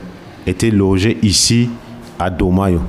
étaient 0.47 0.71
logés 0.71 1.19
ici 1.23 1.71
à 2.19 2.31
Domayo. 2.31 2.81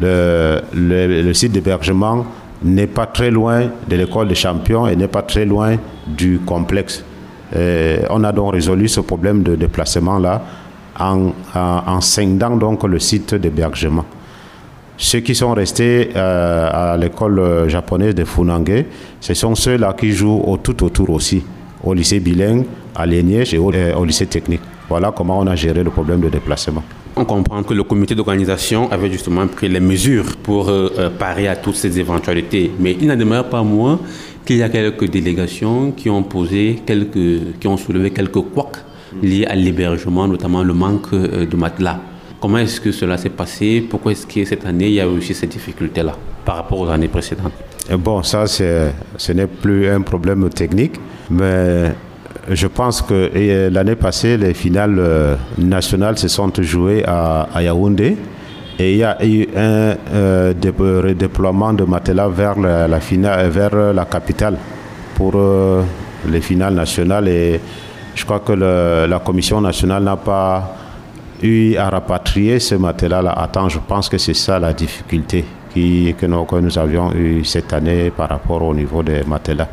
Le, 0.00 1.32
site 1.32 1.52
d'hébergement 1.52 2.24
n'est 2.62 2.86
pas 2.86 3.06
très 3.06 3.30
loin 3.30 3.68
de 3.88 3.96
l'école 3.96 4.28
des 4.28 4.34
champions 4.34 4.86
et 4.86 4.94
n'est 4.94 5.08
pas 5.08 5.22
très 5.22 5.44
loin 5.44 5.76
du 6.06 6.40
complexe. 6.44 7.04
on 7.54 8.24
a 8.24 8.32
donc 8.32 8.52
résolu 8.52 8.88
ce 8.88 9.00
problème 9.00 9.42
de 9.42 9.56
déplacement-là 9.56 10.42
en, 10.98 11.32
en, 11.54 12.56
donc 12.56 12.84
le 12.84 12.98
site 12.98 13.34
d'hébergement. 13.34 14.04
Ceux 14.96 15.20
qui 15.20 15.34
sont 15.34 15.52
restés 15.52 16.10
euh, 16.14 16.68
à 16.70 16.96
l'école 16.96 17.68
japonaise 17.68 18.14
de 18.14 18.24
Funangue, 18.24 18.84
ce 19.20 19.34
sont 19.34 19.54
ceux-là 19.54 19.94
qui 19.98 20.12
jouent 20.12 20.42
au, 20.46 20.56
tout 20.58 20.84
autour 20.84 21.10
aussi, 21.10 21.42
au 21.82 21.94
lycée 21.94 22.20
bilingue, 22.20 22.64
à 22.94 23.06
l'ENIEJ 23.06 23.54
et 23.54 23.58
au 23.58 24.04
lycée 24.04 24.26
technique. 24.26 24.60
Voilà 24.88 25.10
comment 25.10 25.38
on 25.38 25.46
a 25.46 25.56
géré 25.56 25.82
le 25.82 25.90
problème 25.90 26.20
de 26.20 26.28
déplacement. 26.28 26.82
On 27.14 27.24
comprend 27.24 27.62
que 27.62 27.74
le 27.74 27.82
comité 27.82 28.14
d'organisation 28.14 28.90
avait 28.90 29.10
justement 29.10 29.46
pris 29.46 29.68
les 29.68 29.80
mesures 29.80 30.36
pour 30.42 30.70
euh, 30.70 30.88
euh, 30.98 31.10
parer 31.10 31.46
à 31.46 31.56
toutes 31.56 31.76
ces 31.76 31.98
éventualités. 31.98 32.70
Mais 32.80 32.96
il 33.00 33.06
n'en 33.06 33.16
demeure 33.16 33.48
pas 33.48 33.62
moins 33.62 34.00
qu'il 34.46 34.56
y 34.56 34.62
a 34.62 34.70
quelques 34.70 35.10
délégations 35.10 35.92
qui 35.92 36.08
ont 36.08 36.22
qui 36.22 37.66
ont 37.66 37.76
soulevé 37.76 38.10
quelques 38.10 38.40
couacs 38.40 38.84
liés 39.22 39.44
à 39.46 39.54
l'hébergement, 39.54 40.26
notamment 40.26 40.62
le 40.62 40.72
manque 40.72 41.12
euh, 41.12 41.44
de 41.44 41.56
matelas. 41.56 42.00
Comment 42.42 42.58
est-ce 42.58 42.80
que 42.80 42.90
cela 42.90 43.16
s'est 43.16 43.28
passé? 43.28 43.86
Pourquoi 43.88 44.10
est-ce 44.10 44.26
que 44.26 44.44
cette 44.44 44.66
année, 44.66 44.88
il 44.88 44.94
y 44.94 45.00
a 45.00 45.06
aussi 45.06 45.32
ces 45.32 45.46
difficultés-là 45.46 46.16
par 46.44 46.56
rapport 46.56 46.80
aux 46.80 46.88
années 46.88 47.06
précédentes? 47.06 47.52
Bon, 47.98 48.20
ça, 48.24 48.48
ce 48.48 49.32
n'est 49.32 49.46
plus 49.46 49.88
un 49.88 50.00
problème 50.00 50.50
technique, 50.50 50.94
mais 51.30 51.92
je 52.50 52.66
pense 52.66 53.00
que 53.00 53.30
euh, 53.32 53.70
l'année 53.70 53.94
passée, 53.94 54.36
les 54.36 54.54
finales 54.54 54.96
euh, 54.98 55.36
nationales 55.56 56.18
se 56.18 56.26
sont 56.26 56.50
jouées 56.62 57.04
à, 57.06 57.46
Yaoundé 57.62 58.16
et 58.76 58.90
il 58.90 58.98
y 58.98 59.04
a 59.04 59.24
eu 59.24 59.46
un 59.56 59.94
euh, 60.12 60.52
redéploiement 61.04 61.72
de 61.74 61.84
matelas 61.84 62.26
vers 62.26 62.58
la, 62.58 62.98
finale, 62.98 63.50
vers 63.50 63.92
la 63.94 64.04
capitale 64.04 64.56
pour 65.14 65.40
les 66.28 66.40
finales 66.40 66.74
nationales 66.74 67.28
et 67.28 67.60
je 68.16 68.24
crois 68.24 68.40
que 68.40 68.52
la 68.52 69.18
commission 69.20 69.60
nationale 69.60 70.02
n'a 70.02 70.16
pas 70.16 70.81
eu 71.42 71.76
à 71.76 71.90
rapatrier 71.90 72.60
ce 72.60 72.74
matelas-là 72.74 73.32
à 73.32 73.48
temps. 73.48 73.68
Je 73.68 73.78
pense 73.78 74.08
que 74.08 74.18
c'est 74.18 74.34
ça 74.34 74.58
la 74.58 74.72
difficulté 74.72 75.44
qui, 75.72 76.14
que, 76.18 76.26
nous, 76.26 76.44
que, 76.44 76.56
nous, 76.56 76.78
avions 76.78 77.12
eu 77.14 77.44
cette 77.44 77.72
année 77.72 78.10
par 78.10 78.28
rapport 78.28 78.62
au 78.62 78.74
niveau 78.74 79.02
des 79.02 79.22
matelas. 79.24 79.68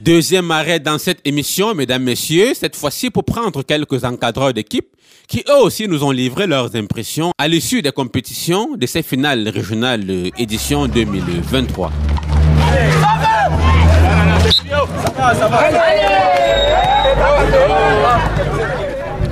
Deuxième 0.00 0.50
arrêt 0.50 0.80
dans 0.80 0.98
cette 0.98 1.26
émission, 1.26 1.74
mesdames, 1.74 2.02
messieurs, 2.02 2.52
cette 2.52 2.76
fois-ci 2.76 3.10
pour 3.10 3.24
prendre 3.24 3.62
quelques 3.62 4.04
encadreurs 4.04 4.52
d'équipe 4.52 4.88
qui 5.26 5.42
eux 5.48 5.62
aussi 5.62 5.88
nous 5.88 6.04
ont 6.04 6.10
livré 6.10 6.46
leurs 6.46 6.76
impressions 6.76 7.32
à 7.38 7.48
l'issue 7.48 7.80
des 7.80 7.92
compétitions 7.92 8.76
de 8.76 8.86
ces 8.86 9.02
finales 9.02 9.48
régionales 9.48 10.30
édition 10.36 10.86
2023. 10.86 11.90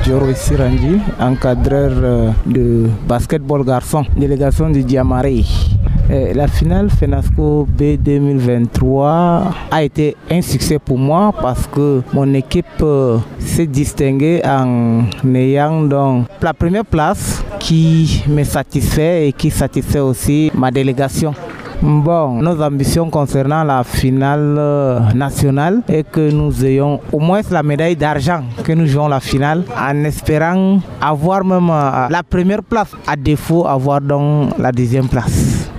Joro 0.05 0.35
Sirandi, 0.35 1.01
encadreur 1.21 1.93
euh, 1.95 2.31
de 2.45 2.89
basketball 3.07 3.65
garçon, 3.65 4.05
délégation 4.17 4.69
du 4.69 4.83
Diamari. 4.83 5.47
Euh, 6.11 6.35
la 6.35 6.49
finale 6.49 6.91
FENASCO 6.91 7.67
B 7.71 7.97
2023 8.03 9.45
a 9.71 9.83
été 9.83 10.17
un 10.31 10.43
succès 10.43 10.79
pour 10.81 10.99
moi 10.99 11.33
parce 11.41 11.67
que 11.69 12.03
mon 12.13 12.35
équipe 12.35 12.67
euh, 12.83 13.19
s'est 13.39 13.67
distinguée 13.69 14.43
en 14.45 15.05
ayant 15.35 15.83
donc 15.83 16.27
la 16.43 16.53
première 16.53 16.85
place 16.85 17.45
qui 17.61 18.25
me 18.29 18.43
satisfait 18.43 19.29
et 19.29 19.33
qui 19.33 19.51
satisfait 19.51 20.01
aussi 20.01 20.51
ma 20.55 20.71
délégation. 20.73 21.33
Bon, 21.85 22.41
nos 22.41 22.63
ambitions 22.63 23.11
concernant 23.11 23.65
la 23.65 23.83
finale 23.83 24.55
euh, 24.57 25.01
nationale 25.15 25.83
est 25.89 26.09
que 26.09 26.31
nous 26.31 26.65
ayons 26.65 27.01
au 27.13 27.19
moins 27.19 27.41
la 27.51 27.65
médaille 27.65 27.97
d'argent, 27.97 28.43
que 28.63 28.71
nous 28.71 28.87
jouons 28.87 29.09
la 29.09 29.19
finale, 29.19 29.65
en 29.77 30.05
espérant 30.05 30.79
avoir 31.01 31.45
même 31.45 31.67
la 31.67 32.23
première 32.23 32.63
place, 32.63 32.93
à 33.05 33.17
défaut 33.17 33.67
avoir 33.67 34.01
donc 34.01 34.57
la 34.61 34.71
deuxième 34.71 35.09
place. 35.09 35.73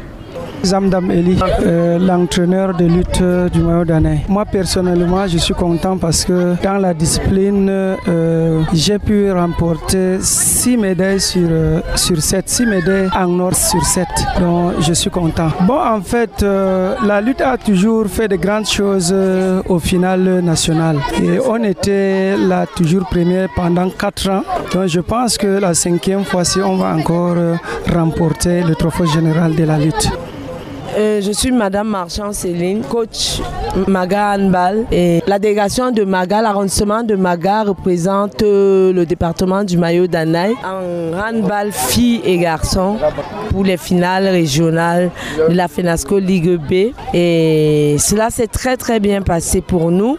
Zamdam 0.63 1.11
Eli, 1.11 1.37
euh, 1.65 1.99
l'entraîneur 1.99 2.73
de 2.73 2.85
lutte 2.85 3.21
du 3.51 3.59
maillot 3.59 3.83
d'année. 3.83 4.21
Moi 4.29 4.45
personnellement, 4.45 5.27
je 5.27 5.37
suis 5.37 5.53
content 5.53 5.97
parce 5.97 6.23
que 6.23 6.55
dans 6.63 6.77
la 6.77 6.93
discipline, 6.93 7.67
euh, 7.69 8.61
j'ai 8.73 8.97
pu 8.97 9.29
remporter 9.31 10.19
6 10.21 10.77
médailles 10.77 11.19
sur, 11.19 11.47
euh, 11.49 11.81
sur 11.95 12.21
7, 12.21 12.47
6 12.47 12.65
médailles 12.65 13.09
en 13.13 13.39
or 13.41 13.53
sur 13.53 13.83
7. 13.83 14.07
Donc 14.39 14.73
je 14.79 14.93
suis 14.93 15.09
content. 15.09 15.49
Bon, 15.67 15.79
en 15.79 16.01
fait, 16.01 16.41
la 16.41 17.19
lutte 17.19 17.41
a 17.41 17.57
toujours 17.57 18.07
fait 18.07 18.29
de 18.29 18.37
grandes 18.37 18.67
choses 18.67 19.13
au 19.67 19.79
final 19.79 20.41
national. 20.41 20.97
Et 21.21 21.39
on 21.45 21.61
était 21.63 22.37
là 22.37 22.65
toujours 22.65 23.05
premier 23.09 23.47
pendant 23.53 23.89
4 23.89 24.29
ans. 24.29 24.43
Donc 24.73 24.87
je 24.87 25.01
pense 25.01 25.37
que 25.37 25.59
la 25.59 25.73
cinquième 25.73 26.23
fois-ci, 26.23 26.59
on 26.61 26.77
va 26.77 26.95
encore 26.95 27.35
remporter 27.93 28.63
le 28.63 28.75
trophée 28.75 29.07
général 29.07 29.55
de 29.55 29.63
la 29.65 29.77
lutte. 29.77 30.09
Euh, 30.95 31.21
je 31.21 31.31
suis 31.31 31.51
Madame 31.51 31.87
Marchand 31.87 32.33
Céline, 32.33 32.81
coach 32.83 33.41
Maga 33.87 34.35
Handball. 34.35 34.85
Et 34.91 35.23
la 35.25 35.39
délégation 35.39 35.91
de 35.91 36.03
Maga, 36.03 36.41
l'arrondissement 36.41 37.03
de 37.03 37.15
Maga 37.15 37.63
représente 37.63 38.43
euh, 38.43 38.93
le 38.93 39.05
département 39.05 39.63
du 39.63 39.77
maillot 39.77 40.05
d'Anaï 40.05 40.53
en 40.63 41.17
handball 41.17 41.71
filles 41.71 42.21
et 42.25 42.37
garçons 42.37 42.97
pour 43.49 43.63
les 43.63 43.77
finales 43.77 44.27
régionales 44.27 45.09
de 45.49 45.53
la 45.53 45.67
FENASCO 45.67 46.19
Ligue 46.19 46.57
B. 46.57 46.93
Et 47.13 47.95
cela 47.97 48.29
s'est 48.29 48.47
très 48.47 48.77
très 48.77 48.99
bien 48.99 49.21
passé 49.21 49.61
pour 49.61 49.89
nous. 49.89 50.17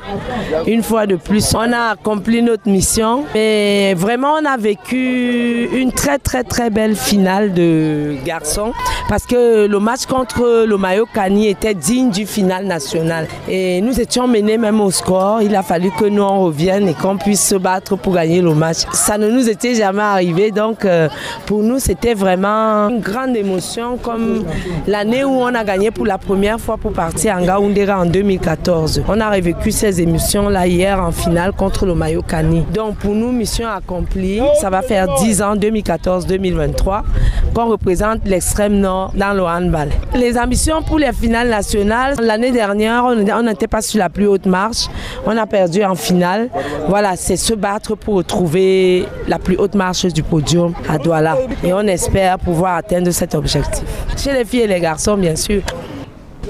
Une 0.67 0.83
fois 0.83 1.07
de 1.07 1.17
plus, 1.17 1.55
on 1.55 1.73
a 1.73 1.93
accompli 1.93 2.43
notre 2.43 2.69
mission. 2.69 3.25
Et 3.35 3.95
vraiment, 3.97 4.35
on 4.41 4.45
a 4.45 4.57
vécu 4.57 5.69
une 5.73 5.93
très 5.93 6.19
très 6.19 6.43
très 6.43 6.71
belle 6.71 6.97
finale 6.97 7.53
de 7.53 8.17
garçons 8.25 8.73
parce 9.09 9.27
que 9.27 9.67
le 9.67 9.79
match 9.79 10.07
contre 10.07 10.64
le 10.65 10.77
maillot 10.77 11.07
Kani 11.13 11.49
était 11.49 11.75
digne 11.75 12.11
du 12.11 12.27
final 12.27 12.67
national. 12.67 13.27
Et 13.49 13.81
nous 13.81 14.01
étions 14.01 14.27
menés 14.27 14.59
même 14.59 14.81
au 14.81 14.91
score. 14.91 15.43
Il 15.43 15.55
a 15.55 15.63
fallu 15.63 15.91
que 15.91 16.05
nous 16.05 16.23
en 16.23 16.45
revienne 16.45 16.89
et 16.89 16.95
qu'on 16.95 17.17
puisse 17.17 17.47
se 17.47 17.55
battre 17.57 17.97
pour 17.97 18.15
gagner 18.15 18.41
le 18.41 18.55
match. 18.55 18.79
Ça 18.93 19.19
ne 19.19 19.29
nous 19.31 19.49
était 19.49 19.75
jamais 19.75 20.03
arrivé. 20.03 20.51
Donc 20.51 20.85
euh, 20.85 21.09
pour 21.47 21.63
nous, 21.63 21.79
c'était 21.79 22.15
vraiment 22.15 22.89
une 22.89 23.01
grande 23.01 23.37
émotion 23.37 23.97
comme 23.97 24.45
l'année 24.87 25.25
où 25.25 25.31
on 25.31 25.55
a 25.55 25.65
gagné 25.65 25.91
pour 25.91 26.07
la 26.07 26.19
première 26.19 26.61
fois 26.61 26.77
pour 26.77 26.93
partir 26.93 27.37
en 27.37 27.45
Gaoundera 27.45 28.01
en 28.01 28.07
2014. 28.07 29.03
On 29.09 29.21
a 29.21 29.31
revécu 29.31 29.71
ces 29.71 30.01
émissions-là 30.01 30.67
hier 30.67 31.01
en 31.01 31.13
finale 31.13 31.53
contre 31.53 31.87
le 31.87 31.95
maillot 31.95 32.23
Kani. 32.23 32.65
Donc 32.73 32.97
pour 32.97 33.15
nous, 33.15 33.33
mission 33.33 33.69
accomplie. 33.69 34.41
Ça 34.61 34.71
va 34.71 34.83
faire 34.83 35.15
10 35.17 35.43
ans, 35.43 35.57
2014-2023. 35.57 37.03
Qu'on 37.55 37.67
représente 37.67 38.27
l'extrême 38.27 38.81
nord 38.81 39.13
dans 39.15 39.33
le 39.33 39.43
handball. 39.43 39.91
Les 40.15 40.37
ambitions 40.37 40.83
pour 40.83 40.99
les 40.99 41.13
finales 41.13 41.49
nationales, 41.49 42.17
l'année 42.21 42.51
dernière, 42.51 43.05
on 43.05 43.43
n'était 43.43 43.69
pas 43.69 43.81
sur 43.81 43.99
la 43.99 44.09
plus 44.11 44.27
haute 44.27 44.47
marche. 44.47 44.89
On 45.25 45.37
a 45.37 45.47
perdu 45.47 45.85
en 45.85 45.95
finale. 45.95 46.51
Voilà, 46.89 47.17
c'est 47.17 47.37
se 47.37 47.55
battre 47.55 47.95
pour 47.95 48.15
retrouver 48.15 49.07
la 49.29 49.39
plus 49.39 49.57
haute 49.57 49.75
marche 49.75 50.07
du 50.07 50.23
podium 50.23 50.75
à 50.89 50.99
Douala. 50.99 51.37
Et 51.63 51.73
on 51.73 51.81
espère 51.83 52.39
pouvoir 52.39 52.77
atteindre 52.77 53.11
cet 53.11 53.35
objectif. 53.35 53.85
Chez 54.17 54.33
les 54.33 54.45
filles 54.45 54.63
et 54.63 54.67
les 54.67 54.81
garçons, 54.81 55.17
bien 55.17 55.37
sûr. 55.37 55.63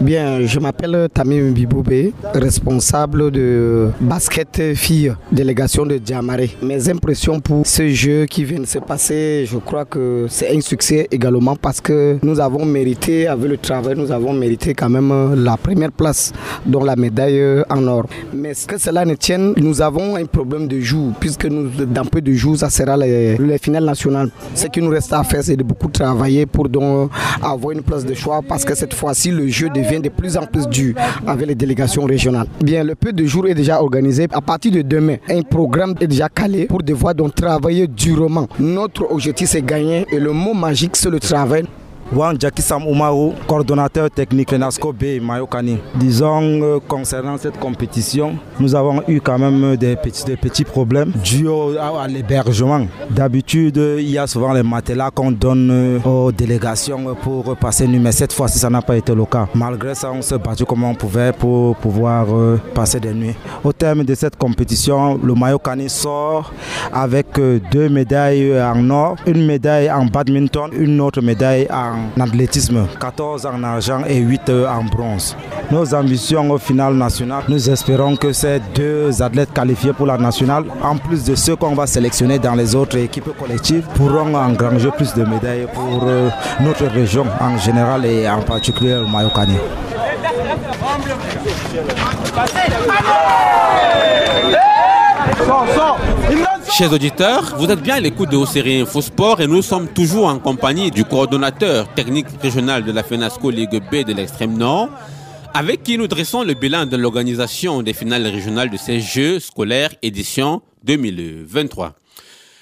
Bien, 0.01 0.45
je 0.45 0.59
m'appelle 0.59 1.09
Tamim 1.13 1.53
Biboubé, 1.53 2.13
responsable 2.35 3.31
de 3.31 3.91
basket 4.01 4.75
fille, 4.75 5.15
délégation 5.31 5.87
de 5.87 5.97
Diamaré. 5.99 6.51
Mes 6.63 6.89
impressions 6.91 7.41
pour 7.41 7.67
ce 7.67 7.89
jeu 7.89 8.27
qui 8.27 8.45
vient 8.45 8.61
de 8.61 8.67
se 8.67 8.79
passer, 8.81 9.47
je 9.51 9.57
crois 9.59 9.85
que 9.85 10.27
c'est 10.29 10.55
un 10.55 10.61
succès 10.61 11.07
également 11.11 11.55
parce 11.57 11.81
que 11.81 12.19
nous 12.23 12.41
avons 12.41 12.65
mérité, 12.65 13.29
avec 13.29 13.49
le 13.49 13.57
travail, 13.57 13.95
nous 13.97 14.11
avons 14.11 14.33
mérité 14.33 14.75
quand 14.75 14.91
même 14.91 15.35
la 15.43 15.57
première 15.57 15.93
place, 15.93 16.33
dont 16.67 16.83
la 16.85 16.97
médaille 16.97 17.63
en 17.71 17.87
or. 17.87 18.07
Mais 18.35 18.53
ce 18.53 18.67
que 18.67 18.77
cela 18.79 19.05
ne 19.05 19.15
tienne, 19.15 19.55
nous 19.57 19.81
avons 19.81 20.17
un 20.17 20.25
problème 20.27 20.67
de 20.67 20.81
jour, 20.81 21.13
puisque 21.21 21.47
dans 21.49 22.05
peu 22.05 22.21
de 22.21 22.33
jours, 22.33 22.59
ça 22.59 22.69
sera 22.69 22.97
les, 22.97 23.37
les 23.39 23.59
finales 23.59 23.85
nationales. 23.85 24.31
Ce 24.55 24.67
qui 24.67 24.83
nous 24.83 24.91
reste 24.91 25.13
à 25.13 25.23
faire, 25.23 25.43
c'est 25.43 25.57
de 25.57 25.63
beaucoup 25.63 25.89
travailler 25.89 26.47
pour 26.47 26.69
donc 26.69 27.11
avoir 27.41 27.73
une 27.73 27.83
place 27.83 28.05
de 28.05 28.15
choix 28.15 28.41
parce 28.47 28.65
que 28.65 28.75
cette 28.75 28.93
fois-ci, 28.95 29.31
le 29.31 29.47
jeu 29.49 29.71
de 29.71 29.84
devient 29.85 30.01
de 30.01 30.09
plus 30.09 30.37
en 30.37 30.47
plus 30.47 30.67
dur 30.69 30.95
avec 31.27 31.47
les 31.47 31.55
délégations 31.55 32.05
régionales. 32.05 32.47
Bien, 32.63 32.83
le 32.85 32.95
peu 32.95 33.13
de 33.13 33.25
jours 33.25 33.47
est 33.47 33.55
déjà 33.55 33.81
organisé. 33.81 34.27
À 34.33 34.41
partir 34.41 34.73
de 34.73 34.83
demain, 34.83 35.17
un 35.29 35.43
programme 35.43 35.95
est 36.01 36.07
déjà 36.07 36.29
calé 36.29 36.67
pour 36.67 36.83
devoir 36.83 37.15
donc 37.15 37.35
travailler 37.35 37.87
durement. 37.87 38.49
Notre 38.59 39.11
objectif, 39.11 39.49
c'est 39.49 39.63
gagner 39.65 40.07
et 40.11 40.19
le 40.19 40.33
mot 40.33 40.55
magique, 40.55 40.97
c'est 40.97 41.11
le 41.11 41.21
travail. 41.21 41.65
Wan 42.15 42.37
Jakisam 42.39 42.87
Oumarou, 42.87 43.35
coordonnateur 43.49 44.09
technique 44.09 44.51
FENASCO 44.51 44.93
B 44.93 45.21
Mayokani. 45.21 45.79
Disons, 45.97 46.63
euh, 46.63 46.79
concernant 46.87 47.37
cette 47.39 47.59
compétition, 47.59 48.37
nous 48.61 48.77
avons 48.77 49.03
eu 49.09 49.21
quand 49.21 49.37
même 49.37 49.75
des 49.77 49.97
petits, 49.97 50.25
des 50.25 50.37
petits 50.37 50.63
problèmes 50.63 51.11
dus 51.25 51.49
à, 51.81 52.07
l'hébergement. 52.07 52.87
D'habitude, 53.11 53.81
il 53.99 54.09
y 54.11 54.17
a 54.19 54.29
souvent 54.29 54.53
les 54.53 54.63
matelas 54.63 55.11
qu'on 55.11 55.33
donne 55.33 55.71
euh, 55.73 55.99
aux 56.05 56.31
délégations 56.31 57.17
pour 57.21 57.57
passer 57.57 57.89
nuit, 57.89 57.99
mais 57.99 58.13
cette 58.13 58.33
fois-ci, 58.33 58.61
ça 58.61 58.71
n'a 58.71 58.81
pas 58.81 58.97
été 58.97 59.13
le 59.13 59.25
cas. 59.25 59.49
Malgré 59.53 59.97
ça, 59.97 60.13
on 60.13 60.23
s'est 60.23 60.39
battu 60.39 60.65
comme 60.65 60.85
on 60.85 60.95
pouvait 60.95 61.33
pour 61.33 61.75
pouvoir 61.77 62.27
euh, 62.33 62.61
passer 62.75 63.01
des 63.01 63.13
nuits. 63.13 63.35
Au 63.65 63.73
terme 63.73 64.05
de 64.05 64.15
cette 64.15 64.37
compétition, 64.37 65.19
le 65.21 65.35
Mayokani 65.35 65.91
sort 65.91 66.53
avec 66.93 67.27
deux 67.73 67.89
médailles 67.89 68.55
en 68.63 68.89
or, 68.91 69.17
une 69.27 69.45
médaille 69.47 69.91
en 69.91 70.07
badminton, 70.07 70.71
une 70.79 71.01
autre 71.01 71.21
médaille 71.21 71.67
en 71.73 72.04
en 72.17 72.21
athlétisme, 72.21 72.87
14 73.01 73.47
en 73.47 73.63
argent 73.63 74.03
et 74.07 74.19
8 74.19 74.51
en 74.69 74.85
bronze. 74.85 75.37
Nos 75.71 75.95
ambitions 75.95 76.51
au 76.51 76.59
final 76.59 76.95
national, 76.95 77.45
nous 77.49 77.71
espérons 77.71 78.17
que 78.17 78.33
ces 78.33 78.61
deux 78.75 79.23
athlètes 79.23 79.53
qualifiés 79.53 79.93
pour 79.93 80.07
la 80.07 80.19
nationale, 80.19 80.65
en 80.83 80.97
plus 80.97 81.25
de 81.25 81.35
ceux 81.35 81.57
qu'on 81.57 81.75
va 81.75 81.87
sélectionner 81.87 82.39
dans 82.39 82.55
les 82.55 82.75
autres 82.75 82.99
équipes 82.99 83.31
collectives, 83.39 83.87
pourront 83.95 84.35
engranger 84.35 84.91
plus 84.91 85.15
de 85.15 85.25
médailles 85.25 85.67
pour 85.73 86.05
euh, 86.05 86.29
notre 86.61 86.87
région 86.87 87.27
en 87.41 87.57
général 87.59 88.05
et 88.07 88.29
en 88.29 88.43
particulier 88.43 88.95
le 88.95 89.07
Mayokani. 89.07 89.59
Chers 96.71 96.93
auditeurs, 96.93 97.57
vous 97.59 97.67
êtes 97.71 97.83
bien 97.83 97.97
à 97.97 98.01
l'écoute 98.01 98.31
de 98.31 98.45
série 98.47 98.81
Info 98.81 99.01
Sport 99.01 99.41
et 99.41 99.47
nous 99.47 99.63
sommes 99.63 99.89
toujours 99.89 100.27
en 100.27 100.39
compagnie 100.39 100.91
du 100.91 101.05
coordonnateur 101.05 101.93
technique 101.95 102.27
régional 102.43 102.85
de 102.85 102.93
la 102.93 103.03
FENASCO 103.03 103.51
Ligue 103.51 103.81
B 103.91 104.05
de 104.05 104.13
l'extrême 104.13 104.57
nord, 104.57 104.89
avec 105.53 105.83
qui 105.83 105.99
nous 105.99 106.09
dressons 106.09 106.43
le 106.43 106.55
bilan 106.55 106.87
de 106.87 106.97
l'organisation 106.97 107.83
des 107.83 107.93
finales 107.93 108.27
régionales 108.27 108.71
de 108.71 108.77
ces 108.77 109.01
Jeux 109.01 109.39
scolaires 109.39 109.95
édition 110.03 110.63
2023. 110.85 111.95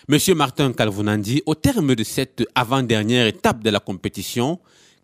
Monsieur 0.08 0.34
Martin 0.34 0.72
Calvonandi, 0.72 1.42
au 1.46 1.54
terme 1.54 1.94
de 1.94 2.04
cette 2.04 2.44
avant-dernière 2.54 3.26
étape 3.26 3.62
de 3.62 3.70
la 3.70 3.80
compétition, 3.80 4.58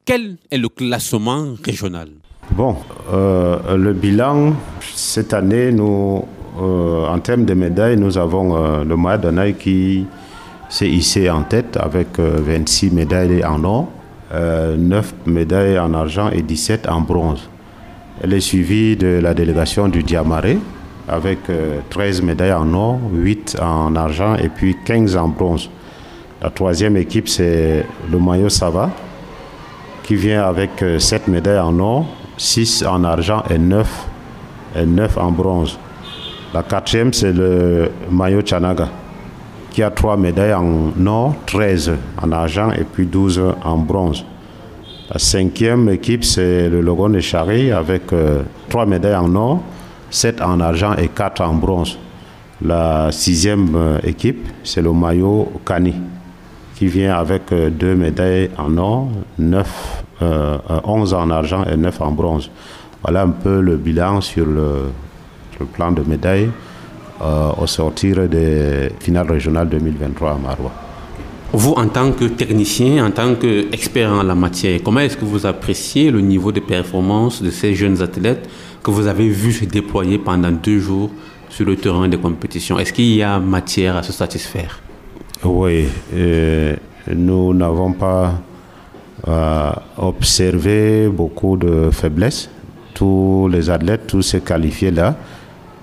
quel 0.04 0.36
est 0.50 0.58
le 0.58 0.68
classement 0.68 1.54
régional? 1.64 2.08
Bon, 2.52 2.76
euh, 3.12 3.76
le 3.76 3.92
bilan, 3.92 4.54
cette 4.94 5.34
année, 5.34 5.70
nous 5.70 6.24
euh, 6.60 7.06
en 7.06 7.18
termes 7.20 7.44
de 7.44 7.54
médailles, 7.54 7.96
nous 7.96 8.18
avons 8.18 8.56
euh, 8.56 8.84
le 8.84 8.96
Maya 8.96 9.18
Danaï 9.18 9.54
qui 9.54 10.06
s'est 10.68 10.88
hissé 10.88 11.30
en 11.30 11.42
tête 11.42 11.76
avec 11.76 12.18
26 12.18 12.86
euh, 12.88 12.94
médailles 12.94 13.44
en 13.44 13.62
or, 13.64 13.88
9 14.32 15.14
médailles 15.26 15.78
en 15.78 15.94
argent 15.94 16.30
et 16.30 16.42
17 16.42 16.88
en 16.88 17.00
bronze. 17.00 17.48
Elle 18.22 18.34
est 18.34 18.40
suivie 18.40 18.96
de 18.96 19.20
la 19.22 19.32
délégation 19.32 19.88
du 19.88 20.02
Diamaré 20.02 20.58
avec 21.08 21.38
13 21.88 22.20
médailles 22.22 22.52
en 22.52 22.74
or, 22.74 22.98
8 23.14 23.56
en 23.62 23.96
argent 23.96 24.34
et 24.34 24.48
puis 24.48 24.76
15 24.84 25.16
en 25.16 25.28
bronze. 25.28 25.70
La 26.42 26.50
troisième 26.50 26.96
équipe, 26.98 27.28
c'est 27.28 27.86
le 28.10 28.18
maillot 28.18 28.50
Sava 28.50 28.90
qui 30.02 30.16
vient 30.16 30.42
avec 30.42 30.84
7 30.98 31.28
médailles 31.28 31.60
en 31.60 31.78
or, 31.78 32.06
6 32.36 32.84
en 32.84 33.04
argent 33.04 33.42
et 33.48 33.58
9, 33.58 34.06
et 34.76 34.84
9 34.84 35.16
en 35.16 35.30
bronze. 35.30 35.78
La 36.54 36.62
quatrième, 36.62 37.12
c'est 37.12 37.32
le 37.32 37.90
maillot 38.10 38.40
Chanaga, 38.42 38.88
qui 39.70 39.82
a 39.82 39.90
trois 39.90 40.16
médailles 40.16 40.54
en 40.54 41.06
or, 41.06 41.34
13 41.44 41.92
en 42.22 42.32
argent 42.32 42.70
et 42.72 42.84
puis 42.84 43.04
12 43.04 43.42
en 43.62 43.76
bronze. 43.76 44.24
La 45.10 45.18
cinquième 45.18 45.90
équipe, 45.90 46.24
c'est 46.24 46.70
le 46.70 46.80
Logon 46.80 47.10
de 47.10 47.20
Chari 47.20 47.70
avec 47.70 48.12
euh, 48.14 48.42
trois 48.70 48.86
médailles 48.86 49.16
en 49.16 49.34
or, 49.34 49.60
7 50.10 50.40
en 50.40 50.60
argent 50.60 50.94
et 50.94 51.08
4 51.08 51.42
en 51.42 51.52
bronze. 51.52 51.98
La 52.62 53.12
sixième 53.12 53.74
euh, 53.76 53.98
équipe, 54.02 54.48
c'est 54.64 54.80
le 54.80 54.92
maillot 54.92 55.52
Kani, 55.66 55.96
qui 56.76 56.86
vient 56.86 57.14
avec 57.14 57.52
euh, 57.52 57.68
deux 57.68 57.94
médailles 57.94 58.50
en 58.56 58.74
or, 58.78 59.08
9, 59.38 60.04
11 60.84 61.14
en 61.14 61.30
argent 61.30 61.64
et 61.64 61.76
9 61.76 62.00
en 62.00 62.10
bronze. 62.10 62.50
Voilà 63.02 63.22
un 63.22 63.30
peu 63.30 63.60
le 63.60 63.76
bilan 63.76 64.22
sur 64.22 64.46
le, 64.46 64.90
le 65.60 65.66
plan 65.66 65.92
de 65.92 66.02
médaille 66.02 66.50
euh, 67.20 67.50
au 67.60 67.66
sortir 67.66 68.28
des 68.28 68.90
finales 69.00 69.30
régionales 69.30 69.68
2023 69.68 70.30
à 70.30 70.38
Marois. 70.38 70.72
Vous, 71.52 71.72
en 71.72 71.88
tant 71.88 72.12
que 72.12 72.26
technicien, 72.26 73.06
en 73.06 73.10
tant 73.10 73.34
qu'expert 73.34 74.12
en 74.12 74.22
la 74.22 74.34
matière, 74.34 74.80
comment 74.84 75.00
est-ce 75.00 75.16
que 75.16 75.24
vous 75.24 75.46
appréciez 75.46 76.10
le 76.10 76.20
niveau 76.20 76.52
de 76.52 76.60
performance 76.60 77.42
de 77.42 77.50
ces 77.50 77.74
jeunes 77.74 78.02
athlètes 78.02 78.48
que 78.82 78.90
vous 78.90 79.06
avez 79.06 79.28
vus 79.28 79.52
se 79.52 79.64
déployer 79.64 80.18
pendant 80.18 80.50
deux 80.50 80.78
jours 80.78 81.10
sur 81.48 81.64
le 81.64 81.76
terrain 81.76 82.06
des 82.06 82.18
compétitions? 82.18 82.78
Est-ce 82.78 82.92
qu'il 82.92 83.14
y 83.14 83.22
a 83.22 83.38
matière 83.38 83.96
à 83.96 84.02
se 84.02 84.12
satisfaire? 84.12 84.80
Oui, 85.42 85.86
nous 87.14 87.54
n'avons 87.54 87.92
pas 87.92 88.34
euh, 89.26 89.72
observé 89.96 91.08
beaucoup 91.08 91.56
de 91.56 91.90
faiblesses. 91.90 92.48
Tous 92.94 93.48
les 93.50 93.68
athlètes, 93.68 94.06
tous 94.06 94.22
ces 94.22 94.40
qualifiés 94.40 94.90
là, 94.90 95.16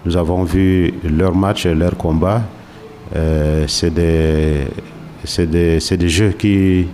nous 0.05 0.15
avons 0.17 0.43
vu 0.43 0.93
leur 1.03 1.35
match 1.35 1.65
et 1.65 1.73
leur 1.73 1.97
combat. 1.97 2.41
Euh, 3.15 3.65
c'est 3.67 3.93
des, 3.93 4.67
des, 5.47 6.09
jeux 6.09 6.33
qui 6.37 6.87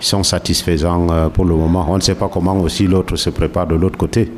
sont 0.00 0.22
satisfaisants 0.22 1.06
euh, 1.10 1.28
pour 1.28 1.44
le 1.44 1.54
moment. 1.54 1.86
On 1.88 1.96
ne 1.96 2.02
sait 2.02 2.14
pas 2.14 2.28
comment 2.28 2.56
aussi 2.60 2.86
l'autre 2.86 3.16
se 3.16 3.30
prépare 3.30 3.66
de 3.66 3.76
l'autre 3.76 3.98
côté. 3.98 4.30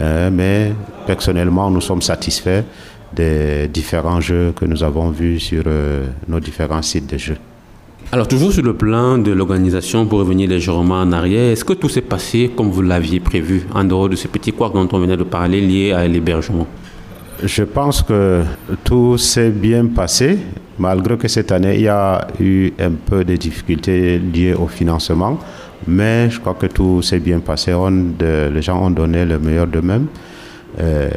Euh, 0.00 0.30
mais 0.32 0.72
personnellement, 1.06 1.70
nous 1.70 1.80
sommes 1.80 2.02
satisfaits 2.02 2.64
des 3.14 3.68
différents 3.68 4.20
jeux 4.20 4.52
que 4.58 4.64
nous 4.64 4.82
avons 4.82 5.10
vus 5.10 5.38
sur 5.38 5.64
nos 6.26 6.40
différents 6.40 6.80
sites 6.80 7.12
de 7.12 7.18
jeux. 7.18 7.36
Alors 8.10 8.26
toujours 8.26 8.52
sur 8.52 8.62
le 8.62 8.74
plan 8.74 9.18
de 9.18 9.32
l'organisation, 9.32 10.06
pour 10.06 10.18
revenir 10.18 10.48
légèrement 10.48 11.00
en 11.00 11.12
arrière, 11.12 11.52
est-ce 11.52 11.64
que 11.64 11.74
tout 11.74 11.90
s'est 11.90 12.00
passé 12.00 12.50
comme 12.54 12.70
vous 12.70 12.80
l'aviez 12.82 13.20
prévu, 13.20 13.66
en 13.74 13.84
dehors 13.84 14.08
de 14.08 14.16
ce 14.16 14.28
petit 14.28 14.52
couac 14.52 14.72
dont 14.72 14.88
on 14.92 14.98
venait 14.98 15.16
de 15.16 15.24
parler 15.24 15.60
lié 15.60 15.92
à 15.92 16.08
l'hébergement? 16.08 16.66
Je 17.42 17.62
pense 17.64 18.02
que 18.02 18.42
tout 18.84 19.18
s'est 19.18 19.50
bien 19.50 19.86
passé, 19.86 20.38
malgré 20.78 21.16
que 21.16 21.28
cette 21.28 21.52
année, 21.52 21.74
il 21.76 21.82
y 21.82 21.88
a 21.88 22.26
eu 22.40 22.72
un 22.78 22.92
peu 22.92 23.24
de 23.24 23.36
difficultés 23.36 24.18
liées 24.18 24.54
au 24.54 24.66
financement. 24.66 25.38
Mais 25.86 26.30
je 26.30 26.38
crois 26.38 26.54
que 26.54 26.66
tout 26.66 27.02
s'est 27.02 27.18
bien 27.18 27.40
passé. 27.40 27.72
les 28.20 28.62
gens 28.62 28.84
ont 28.84 28.90
donné 28.90 29.24
le 29.24 29.38
meilleur 29.38 29.66
d'eux-mêmes. 29.66 30.06
Euh, 30.80 31.10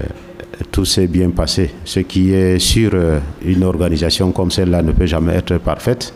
tout 0.72 0.86
s'est 0.86 1.08
bien 1.08 1.30
passé. 1.30 1.72
Ce 1.84 2.00
qui 2.00 2.34
est 2.34 2.60
sûr, 2.60 2.92
euh, 2.94 3.20
une 3.44 3.64
organisation 3.64 4.32
comme 4.32 4.52
celle-là 4.52 4.82
ne 4.82 4.92
peut 4.92 5.06
jamais 5.06 5.34
être 5.34 5.58
parfaite. 5.58 6.14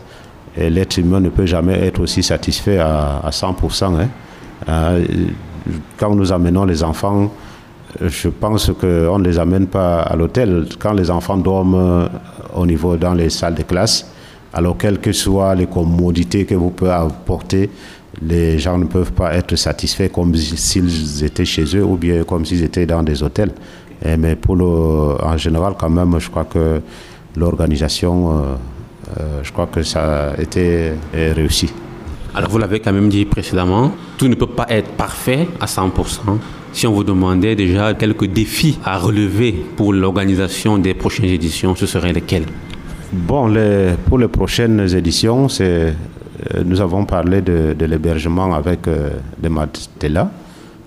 Et 0.57 0.69
l'être 0.69 0.97
humain 0.97 1.19
ne 1.19 1.29
peut 1.29 1.45
jamais 1.45 1.85
être 1.85 2.01
aussi 2.01 2.23
satisfait 2.23 2.79
à, 2.79 3.29
100%. 3.29 4.01
Hein. 4.01 4.09
Euh, 4.67 5.05
quand 5.97 6.15
nous 6.15 6.31
amenons 6.31 6.65
les 6.65 6.83
enfants 6.83 7.31
je 8.01 8.29
pense 8.29 8.71
qu'on 8.79 9.19
ne 9.19 9.23
les 9.23 9.39
amène 9.39 9.67
pas 9.67 10.01
à 10.01 10.15
l'hôtel. 10.15 10.67
Quand 10.77 10.93
les 10.93 11.09
enfants 11.09 11.37
dorment 11.37 12.09
au 12.55 12.65
niveau 12.65 12.97
dans 12.97 13.13
les 13.13 13.29
salles 13.29 13.55
de 13.55 13.63
classe, 13.63 14.05
Alors, 14.53 14.77
quelles 14.77 14.99
que 14.99 15.11
soient 15.11 15.53
les 15.53 15.67
commodités 15.67 16.45
que 16.45 16.55
vous 16.55 16.71
pouvez 16.71 16.91
apporter, 16.91 17.69
les 18.21 18.57
gens 18.57 18.77
ne 18.77 18.85
peuvent 18.85 19.11
pas 19.11 19.35
être 19.35 19.55
satisfaits 19.55 20.09
comme 20.11 20.35
s'ils 20.35 21.23
étaient 21.23 21.45
chez 21.45 21.65
eux 21.75 21.83
ou 21.83 21.95
bien 21.95 22.23
comme 22.23 22.45
s'ils 22.45 22.63
étaient 22.63 22.87
dans 22.87 23.03
des 23.03 23.21
hôtels. 23.21 23.51
mais 24.03 24.35
pour 24.35 24.55
le, 24.55 24.65
en 24.65 25.37
général, 25.37 25.75
quand 25.77 25.89
même, 25.89 26.19
je 26.19 26.29
crois 26.29 26.45
que 26.45 26.81
l'organisation, 27.35 28.31
euh, 28.31 28.41
euh, 29.19 29.39
je 29.43 29.51
crois 29.51 29.67
que 29.67 29.83
ça 29.83 30.31
a 30.31 30.41
été 30.41 30.93
réussi. 31.13 31.71
Alors 32.33 32.49
vous 32.49 32.57
l'avez 32.57 32.79
quand 32.79 32.93
même 32.93 33.09
dit 33.09 33.25
précédemment, 33.25 33.91
tout 34.17 34.27
ne 34.27 34.35
peut 34.35 34.47
pas 34.47 34.65
être 34.69 34.89
parfait 34.91 35.47
à 35.59 35.65
100%. 35.65 36.37
Si 36.79 36.87
on 36.87 36.93
vous 36.93 37.03
demandait 37.03 37.57
déjà 37.57 37.93
quelques 37.93 38.27
défis 38.27 38.79
à 38.85 38.97
relever 38.97 39.51
pour 39.75 39.91
l'organisation 39.91 40.77
des 40.77 40.93
prochaines 40.93 41.25
éditions, 41.25 41.75
ce 41.75 41.85
seraient 41.85 42.13
lesquels? 42.13 42.45
Bon, 43.11 43.53
pour 44.07 44.17
les 44.17 44.29
prochaines 44.29 44.95
éditions, 44.95 45.47
euh, 45.59 45.91
nous 46.63 46.79
avons 46.79 47.03
parlé 47.03 47.41
de, 47.41 47.75
l'hébergement 47.85 48.53
avec 48.55 48.87
euh. 48.87 49.09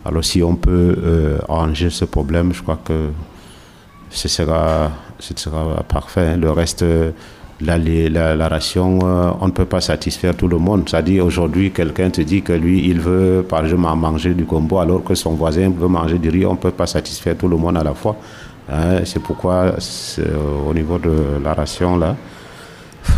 Alors 0.07 0.24
si 0.24 0.42
on 0.42 0.57
peut 0.57 0.96
euh, 0.96 1.37
arranger 1.46 1.90
ce 1.90 2.07
problème, 2.07 2.55
je 2.55 2.62
crois 2.62 2.81
que 2.83 3.11
ce 4.09 4.28
sera, 4.28 4.92
ce 5.18 5.35
sera 5.37 5.83
parfait. 5.87 6.38
Le 6.38 6.52
reste, 6.52 6.87
la, 7.60 7.78
la, 7.78 8.48
ration, 8.48 8.98
on 9.40 9.46
ne 9.46 9.52
peut 9.52 9.64
pas 9.64 9.80
satisfaire 9.80 10.36
tout 10.36 10.48
le 10.48 10.58
monde. 10.58 10.88
C'est-à-dire 10.88 11.24
aujourd'hui, 11.24 11.70
quelqu'un 11.70 12.10
te 12.10 12.20
dit 12.20 12.42
que 12.42 12.52
lui, 12.52 12.88
il 12.88 13.00
veut 13.00 13.44
par 13.48 13.64
exemple 13.64 13.96
manger 13.96 14.34
du 14.34 14.44
gombo 14.44 14.78
alors 14.78 15.04
que 15.04 15.14
son 15.14 15.34
voisin 15.34 15.70
veut 15.70 15.88
manger 15.88 16.18
du 16.18 16.28
riz. 16.30 16.46
On 16.46 16.52
ne 16.52 16.58
peut 16.58 16.70
pas 16.72 16.86
satisfaire 16.86 17.36
tout 17.36 17.48
le 17.48 17.56
monde 17.56 17.76
à 17.76 17.84
la 17.84 17.94
fois. 17.94 18.16
Hein, 18.70 19.00
c'est 19.04 19.22
pourquoi 19.22 19.74
au 20.68 20.74
niveau 20.74 20.98
de 20.98 21.42
la 21.42 21.54
ration, 21.54 21.96
là, 21.96 22.16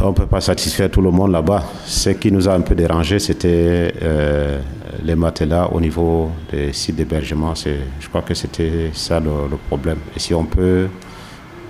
on 0.02 0.08
ne 0.08 0.14
peut 0.14 0.26
pas 0.26 0.40
satisfaire 0.40 0.90
tout 0.90 1.02
le 1.02 1.10
monde 1.10 1.32
là-bas. 1.32 1.62
Ce 1.86 2.10
qui 2.10 2.32
nous 2.32 2.48
a 2.48 2.54
un 2.54 2.60
peu 2.60 2.74
dérangé, 2.74 3.18
c'était 3.18 3.92
euh, 4.02 4.58
les 5.02 5.14
matelas 5.14 5.68
au 5.72 5.80
niveau 5.80 6.30
des 6.50 6.72
sites 6.72 6.96
d'hébergement. 6.96 7.54
Je 7.54 8.08
crois 8.08 8.22
que 8.22 8.34
c'était 8.34 8.90
ça 8.92 9.20
le, 9.20 9.56
problème. 9.68 9.98
Et 10.16 10.18
si 10.18 10.34
on 10.34 10.44
peut, 10.44 10.88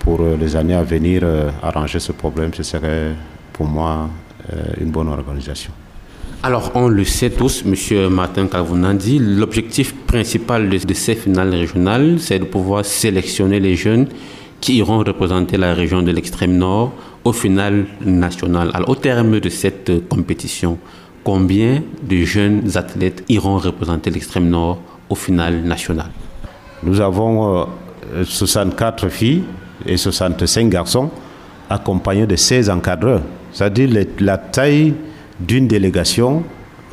pour 0.05 0.19
les 0.39 0.55
années 0.55 0.75
à 0.75 0.83
venir, 0.83 1.21
euh, 1.23 1.49
arranger 1.63 1.99
ce 1.99 2.11
problème, 2.11 2.53
ce 2.53 2.61
serait 2.61 3.13
pour 3.51 3.65
moi 3.65 4.07
euh, 4.53 4.61
une 4.79 4.91
bonne 4.91 5.07
organisation. 5.07 5.71
Alors, 6.43 6.71
on 6.75 6.87
le 6.87 7.03
sait 7.03 7.31
tous, 7.31 7.63
M. 7.65 8.09
Martin 8.09 8.45
Calvounandi, 8.45 9.17
l'objectif 9.17 9.95
principal 10.05 10.69
de, 10.69 10.93
ces 10.93 11.15
finales 11.15 11.49
régionales, 11.55 12.19
c'est 12.19 12.37
de 12.37 12.45
pouvoir 12.45 12.85
sélectionner 12.85 13.59
les 13.59 13.75
jeunes 13.75 14.07
qui 14.61 14.75
iront 14.77 14.99
représenter 14.99 15.57
la 15.57 15.73
région 15.73 16.03
de 16.03 16.11
l'extrême 16.11 16.55
nord 16.55 16.93
au 17.23 17.33
final 17.33 17.85
national. 18.05 18.69
Alors, 18.75 18.89
au 18.89 18.95
terme 18.95 19.39
de 19.39 19.49
cette 19.49 20.07
compétition, 20.07 20.77
combien 21.23 21.81
de 22.07 22.17
jeunes 22.17 22.77
athlètes 22.77 23.23
iront 23.27 23.57
représenter 23.57 24.11
l'extrême 24.11 24.49
nord 24.49 24.79
au 25.09 25.15
final 25.15 25.63
national? 25.63 26.11
Nous 26.83 27.01
avons 27.01 27.67
64 28.23 29.05
euh, 29.05 29.09
filles 29.09 29.43
et 29.85 29.97
65 29.97 30.69
garçons 30.69 31.09
accompagnés 31.69 32.25
de 32.27 32.35
16 32.35 32.69
encadreurs. 32.69 33.21
C'est-à-dire 33.51 33.89
la 34.19 34.37
taille 34.37 34.93
d'une 35.39 35.67
délégation 35.67 36.43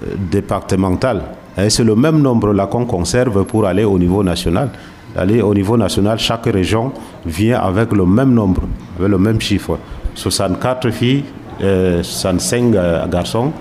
euh, 0.02 0.14
départementale. 0.31 1.22
Et 1.59 1.68
c'est 1.70 1.85
le 1.85 1.94
même 1.94 2.20
nombre 2.20 2.52
là 2.52 2.66
qu'on 2.66 2.85
conserve 2.87 3.44
pour 3.44 3.66
aller 3.66 3.85
au 3.85 3.98
niveau 3.98 4.22
national. 4.22 4.70
Aller 5.14 5.42
au 5.42 5.52
niveau 5.52 5.76
national, 5.76 6.18
chaque 6.18 6.46
région 6.46 6.90
vient 7.26 7.61
avec 7.61 7.92
le 7.92 8.07
même 8.07 8.33
nombre, 8.33 8.62
avec 8.98 9.11
le 9.11 9.18
même 9.18 9.38
chiffre. 9.40 9.78
64 10.14 10.90
filles, 10.90 11.24
65 11.61 12.74
euh, 12.74 13.07
garçons, 13.09 13.52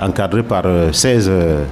encadrés 0.00 0.42
par 0.42 0.64
16 0.92 1.30
euh, 1.30 1.64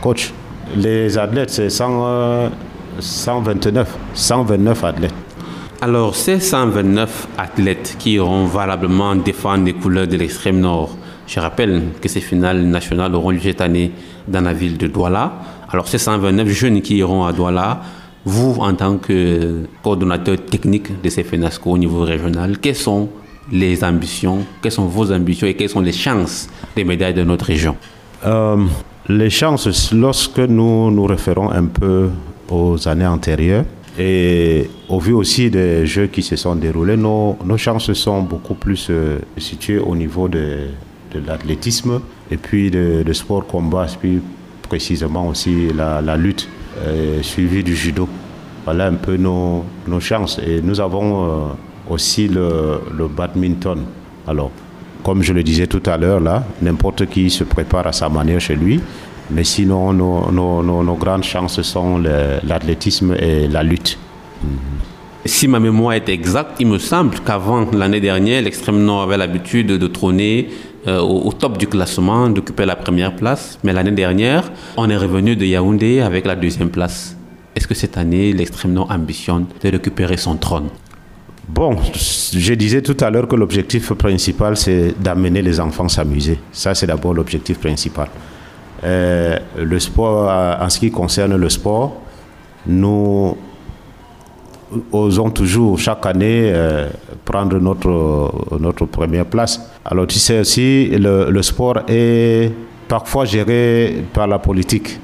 coachs. 0.00 0.32
Les 0.76 1.18
athlètes, 1.18 1.50
c'est 1.50 1.68
129, 1.68 3.98
129 4.14 4.84
athlètes. 4.84 5.23
Alors, 5.80 6.14
ces 6.14 6.40
129 6.40 7.28
athlètes 7.36 7.96
qui 7.98 8.12
iront 8.14 8.46
valablement 8.46 9.14
défendre 9.16 9.64
les 9.64 9.72
couleurs 9.74 10.06
de 10.06 10.16
l'extrême 10.16 10.60
nord, 10.60 10.96
je 11.26 11.40
rappelle 11.40 11.82
que 12.00 12.08
ces 12.08 12.20
finales 12.20 12.62
nationales 12.62 13.14
auront 13.14 13.30
lieu 13.30 13.40
cette 13.42 13.60
année 13.60 13.92
dans 14.28 14.40
la 14.42 14.52
ville 14.52 14.78
de 14.78 14.86
Douala. 14.86 15.32
Alors, 15.70 15.88
ces 15.88 15.98
129 15.98 16.48
jeunes 16.48 16.80
qui 16.80 16.96
iront 16.96 17.24
à 17.24 17.32
Douala, 17.32 17.80
vous, 18.24 18.56
en 18.60 18.74
tant 18.74 18.96
que 18.96 19.64
coordonnateur 19.82 20.36
technique 20.46 21.02
de 21.02 21.08
ces 21.10 21.22
FENASCO 21.22 21.72
au 21.72 21.78
niveau 21.78 22.00
régional, 22.02 22.58
quelles 22.58 22.74
sont 22.76 23.10
les 23.52 23.84
ambitions, 23.84 24.38
quelles 24.62 24.72
sont 24.72 24.86
vos 24.86 25.12
ambitions 25.12 25.46
et 25.46 25.54
quelles 25.54 25.68
sont 25.68 25.80
les 25.80 25.92
chances 25.92 26.48
des 26.74 26.84
médailles 26.84 27.12
de 27.12 27.24
notre 27.24 27.44
région? 27.44 27.76
Euh, 28.24 28.56
Les 29.10 29.28
chances, 29.28 29.92
lorsque 29.92 30.38
nous 30.38 30.90
nous 30.90 31.04
référons 31.04 31.50
un 31.50 31.66
peu 31.66 32.08
aux 32.50 32.88
années 32.88 33.06
antérieures, 33.06 33.66
et 33.98 34.68
au 34.88 34.98
vu 34.98 35.12
aussi 35.12 35.50
des 35.50 35.86
jeux 35.86 36.08
qui 36.08 36.22
se 36.22 36.36
sont 36.36 36.56
déroulés, 36.56 36.96
nos, 36.96 37.36
chances 37.56 37.92
sont 37.92 38.22
beaucoup 38.22 38.54
plus 38.54 38.88
euh, 38.90 39.18
situées 39.38 39.78
au 39.78 39.94
niveau 39.94 40.26
de, 40.28 40.68
de 41.12 41.20
l'athlétisme 41.24 42.00
et 42.30 42.36
puis 42.36 42.70
de, 42.70 43.12
sport 43.12 43.46
combat, 43.46 43.86
puis 44.00 44.20
précisément 44.62 45.28
aussi 45.28 45.68
la, 45.72 46.16
lutte 46.16 46.48
euh, 46.78 47.22
suivie 47.22 47.62
du 47.62 47.76
judo. 47.76 48.08
Voilà 48.64 48.86
un 48.86 48.94
peu 48.94 49.16
nos, 49.16 49.64
nos 49.86 50.00
chances. 50.00 50.40
Et 50.44 50.60
nous 50.60 50.80
avons 50.80 51.24
euh, 51.24 51.28
aussi 51.88 52.26
le, 52.26 52.80
le, 52.96 53.06
badminton. 53.06 53.78
Alors, 54.26 54.50
comme 55.04 55.22
je 55.22 55.32
le 55.32 55.42
disais 55.44 55.66
tout 55.66 55.82
à 55.86 55.98
l'heure, 55.98 56.18
là, 56.18 56.44
n'importe 56.62 57.06
qui 57.06 57.30
se 57.30 57.44
prépare 57.44 57.86
à 57.86 57.92
sa 57.92 58.08
manière 58.08 58.40
chez 58.40 58.56
lui. 58.56 58.80
Mais 59.30 59.44
sinon, 59.44 59.92
nos, 59.92 60.30
nos, 60.30 60.62
nos 60.62 60.94
grandes 60.96 61.24
chances 61.24 61.62
sont 61.62 61.98
l'athlétisme 61.98 63.14
et 63.18 63.48
la 63.48 63.62
lutte. 63.62 63.98
Si 65.26 65.48
ma 65.48 65.58
mémoire 65.58 65.94
est 65.94 66.08
exacte, 66.10 66.56
il 66.60 66.66
me 66.66 66.78
semble 66.78 67.18
qu'avant 67.20 67.70
l'année 67.70 68.00
dernière, 68.00 68.42
l'extrême 68.42 68.84
nord 68.84 69.02
avait 69.02 69.16
l'habitude 69.16 69.68
de 69.68 69.86
trôner 69.86 70.50
euh, 70.86 71.00
au, 71.00 71.32
top 71.32 71.56
du 71.56 71.66
classement, 71.66 72.28
d'occuper 72.28 72.66
la 72.66 72.76
première 72.76 73.16
place. 73.16 73.58
Mais 73.64 73.72
l'année 73.72 73.90
dernière, 73.90 74.52
on 74.76 74.90
est 74.90 74.96
revenu 74.98 75.34
de 75.34 75.46
Yaoundé 75.46 76.00
avec 76.00 76.26
la 76.26 76.36
deuxième 76.36 76.68
place. 76.68 77.16
Est-ce 77.56 77.66
que 77.66 77.74
cette 77.74 77.96
année, 77.96 78.34
l'extrême 78.34 78.74
nord 78.74 78.90
ambitionne 78.90 79.46
de 79.62 79.70
récupérer 79.70 80.18
son 80.18 80.36
trône? 80.36 80.68
Bon, 81.48 81.76
je 82.32 82.54
disais 82.54 82.82
tout 82.82 82.96
à 83.00 83.08
l'heure 83.08 83.28
que 83.28 83.36
l'objectif 83.36 83.94
principal, 83.94 84.58
c'est 84.58 84.94
d'amener 85.00 85.40
les 85.40 85.58
enfants 85.58 85.88
s'amuser. 85.88 86.38
Ça, 86.52 86.74
c'est 86.74 86.86
d'abord 86.86 87.14
l'objectif 87.14 87.58
principal. 87.58 88.08
Euh, 88.84 89.38
le 89.56 89.78
sport, 89.78 90.30
en 90.60 90.68
ce 90.68 90.78
qui 90.78 90.90
concerne 90.90 91.36
le 91.36 91.48
sport, 91.48 91.94
nous 92.66 93.36
osons 94.92 95.30
toujours 95.30 95.78
chaque 95.78 96.04
année 96.06 96.50
euh, 96.52 96.88
prendre 97.24 97.58
notre, 97.58 98.30
notre 98.60 98.84
première 98.86 99.24
place. 99.24 99.60
Alors 99.84 100.06
tu 100.06 100.18
sais 100.18 100.40
aussi, 100.40 100.88
le, 100.90 101.42
sport 101.42 101.80
est 101.88 102.52
parfois 102.86 103.24
géré 103.24 104.04
par 104.12 104.26
la 104.26 104.38
politique. 104.38 104.98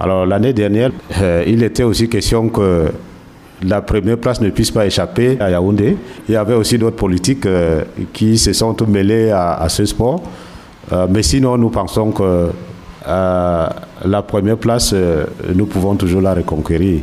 Alors 0.00 0.26
l'année 0.26 0.52
dernière, 0.52 0.90
euh, 1.20 1.44
il 1.46 1.62
était 1.62 1.84
aussi 1.84 2.08
question 2.08 2.48
que 2.48 2.90
la 3.62 3.82
première 3.82 4.16
place 4.18 4.40
ne 4.40 4.48
puisse 4.50 4.70
pas 4.70 4.86
échapper 4.86 5.36
à 5.38 5.50
Yaoundé. 5.50 5.96
Il 6.28 6.32
y 6.32 6.36
avait 6.36 6.54
aussi 6.54 6.78
d'autres 6.78 6.96
politiques 6.96 7.46
qui 8.12 8.38
se 8.38 8.52
sont 8.54 8.74
mêlés 8.88 9.30
à, 9.30 9.54
à 9.54 9.68
ce 9.68 9.84
sport. 9.84 10.22
mais 11.10 11.22
sinon, 11.22 11.58
nous 11.58 11.68
pensons 11.68 12.10
que 12.10 12.48
la 13.06 14.22
première 14.26 14.58
place, 14.58 14.94
nous 15.54 15.66
pouvons 15.66 15.94
toujours 15.96 16.20
la 16.20 16.34
reconquérir. 16.34 17.00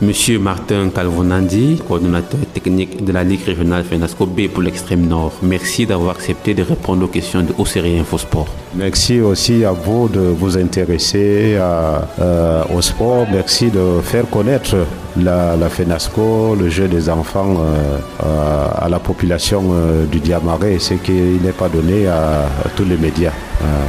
Monsieur 0.00 0.38
Martin 0.38 0.90
Calvonandi, 0.94 1.82
coordonnateur 1.88 2.38
technique 2.54 3.04
de 3.04 3.10
la 3.10 3.24
Ligue 3.24 3.42
régionale 3.44 3.82
FENASCO 3.82 4.26
B 4.26 4.46
pour 4.46 4.62
l'extrême 4.62 5.08
nord, 5.08 5.32
merci 5.42 5.86
d'avoir 5.86 6.14
accepté 6.14 6.54
de 6.54 6.62
répondre 6.62 7.04
aux 7.04 7.08
questions 7.08 7.42
de 7.42 7.52
Océrie 7.58 7.98
Infosport. 7.98 8.46
Merci 8.76 9.20
aussi 9.20 9.64
à 9.64 9.72
vous 9.72 10.08
de 10.08 10.20
vous 10.20 10.56
intéresser 10.56 11.56
euh, 11.58 12.62
au 12.72 12.80
sport. 12.80 13.26
Merci 13.32 13.70
de 13.70 14.00
faire 14.04 14.30
connaître 14.30 14.76
la, 15.16 15.56
FENASCO, 15.68 16.54
le 16.54 16.68
jeu 16.68 16.86
des 16.86 17.08
enfants 17.10 17.56
euh, 17.58 17.98
euh, 18.24 18.66
à 18.78 18.88
la 18.88 19.00
population 19.00 19.64
du 20.12 20.20
Diamaré, 20.20 20.78
ce 20.78 20.94
qui 20.94 21.40
n'est 21.42 21.50
pas 21.50 21.68
donné 21.68 22.06
à, 22.06 22.42
à 22.42 22.68
tous 22.76 22.84
les 22.84 22.96
médias. 22.96 23.32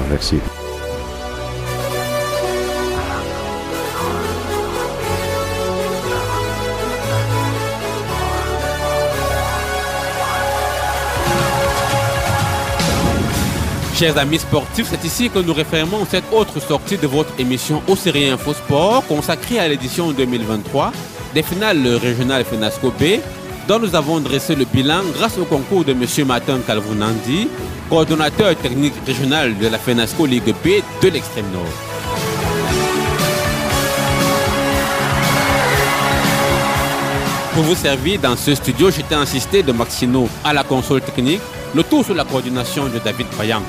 merci. 0.10 0.38
Chers 14.00 14.18
amis 14.18 14.40
sportifs, 14.40 14.88
c'est 14.90 15.04
ici 15.04 15.30
que 15.30 15.40
nous 15.40 15.54
référons 15.54 16.06
cette 16.10 16.24
autre 16.32 16.62
sortie 16.62 16.96
de 16.96 17.06
votre 17.06 17.34
émission 17.38 17.82
Au 17.86 17.98
Série 17.98 18.30
Info 18.30 18.54
Sport 18.54 19.06
consacrée 19.06 19.60
à 19.60 19.68
l'édition 19.68 20.14
2023 20.14 20.94
des 21.34 21.44
finales 21.44 21.86
régionales 21.98 22.46
FENASCO 22.46 22.92
B 22.92 23.20
dont 23.68 23.78
nous 23.78 23.94
avons 23.98 24.22
dressé 24.22 24.56
le 24.56 24.64
bilan 24.64 25.02
grâce 25.14 25.38
au 25.38 25.44
concours 25.44 25.84
de 25.84 25.92
M. 25.92 26.06
Martin 26.26 26.60
Calvounandi, 26.66 27.50
coordonnateur 27.90 28.56
technique 28.56 28.94
régional 29.06 29.58
de 29.58 29.68
la 29.68 29.78
FENASCO 29.78 30.26
Ligue 30.26 30.56
B 30.64 30.82
de 31.04 31.10
l'extrême 31.10 31.52
nord. 31.52 31.66
Pour 37.54 37.64
vous 37.64 37.76
servir 37.76 38.22
dans 38.22 38.38
ce 38.38 38.56
studio, 38.56 38.92
j'étais 38.92 39.16
insisté 39.16 39.62
de 39.62 39.74
Maxino 39.74 40.30
à 40.46 40.54
la 40.54 40.64
console 40.64 41.02
technique, 41.02 41.42
le 41.76 41.84
tout 41.84 42.02
sous 42.02 42.14
la 42.14 42.24
coordination 42.24 42.86
de 42.86 42.98
David 43.00 43.28
Payan. 43.38 43.62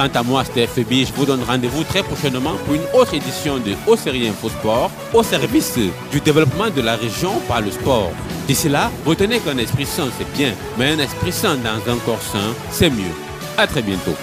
Quant 0.00 0.08
à 0.14 0.22
moi, 0.22 0.42
c'était 0.46 0.66
FB, 0.66 1.04
je 1.08 1.12
vous 1.12 1.26
donne 1.26 1.42
rendez-vous 1.42 1.84
très 1.84 2.02
prochainement 2.02 2.54
pour 2.64 2.72
une 2.72 2.84
autre 2.94 3.12
édition 3.12 3.58
de 3.58 3.74
Haut 3.86 3.96
Série 3.96 4.32
Sport 4.32 4.90
au 5.12 5.22
service 5.22 5.78
du 6.10 6.20
développement 6.20 6.70
de 6.70 6.80
la 6.80 6.96
région 6.96 7.32
par 7.46 7.60
le 7.60 7.70
sport. 7.70 8.10
D'ici 8.48 8.70
là, 8.70 8.90
retenez 9.04 9.40
qu'un 9.40 9.58
esprit 9.58 9.84
sain 9.84 10.08
c'est 10.16 10.32
bien, 10.32 10.54
mais 10.78 10.92
un 10.92 11.00
esprit 11.00 11.32
sain 11.32 11.56
dans 11.56 11.92
un 11.92 11.98
corps 11.98 12.22
sain, 12.22 12.54
c'est 12.70 12.88
mieux. 12.88 13.12
À 13.58 13.66
très 13.66 13.82
bientôt. 13.82 14.14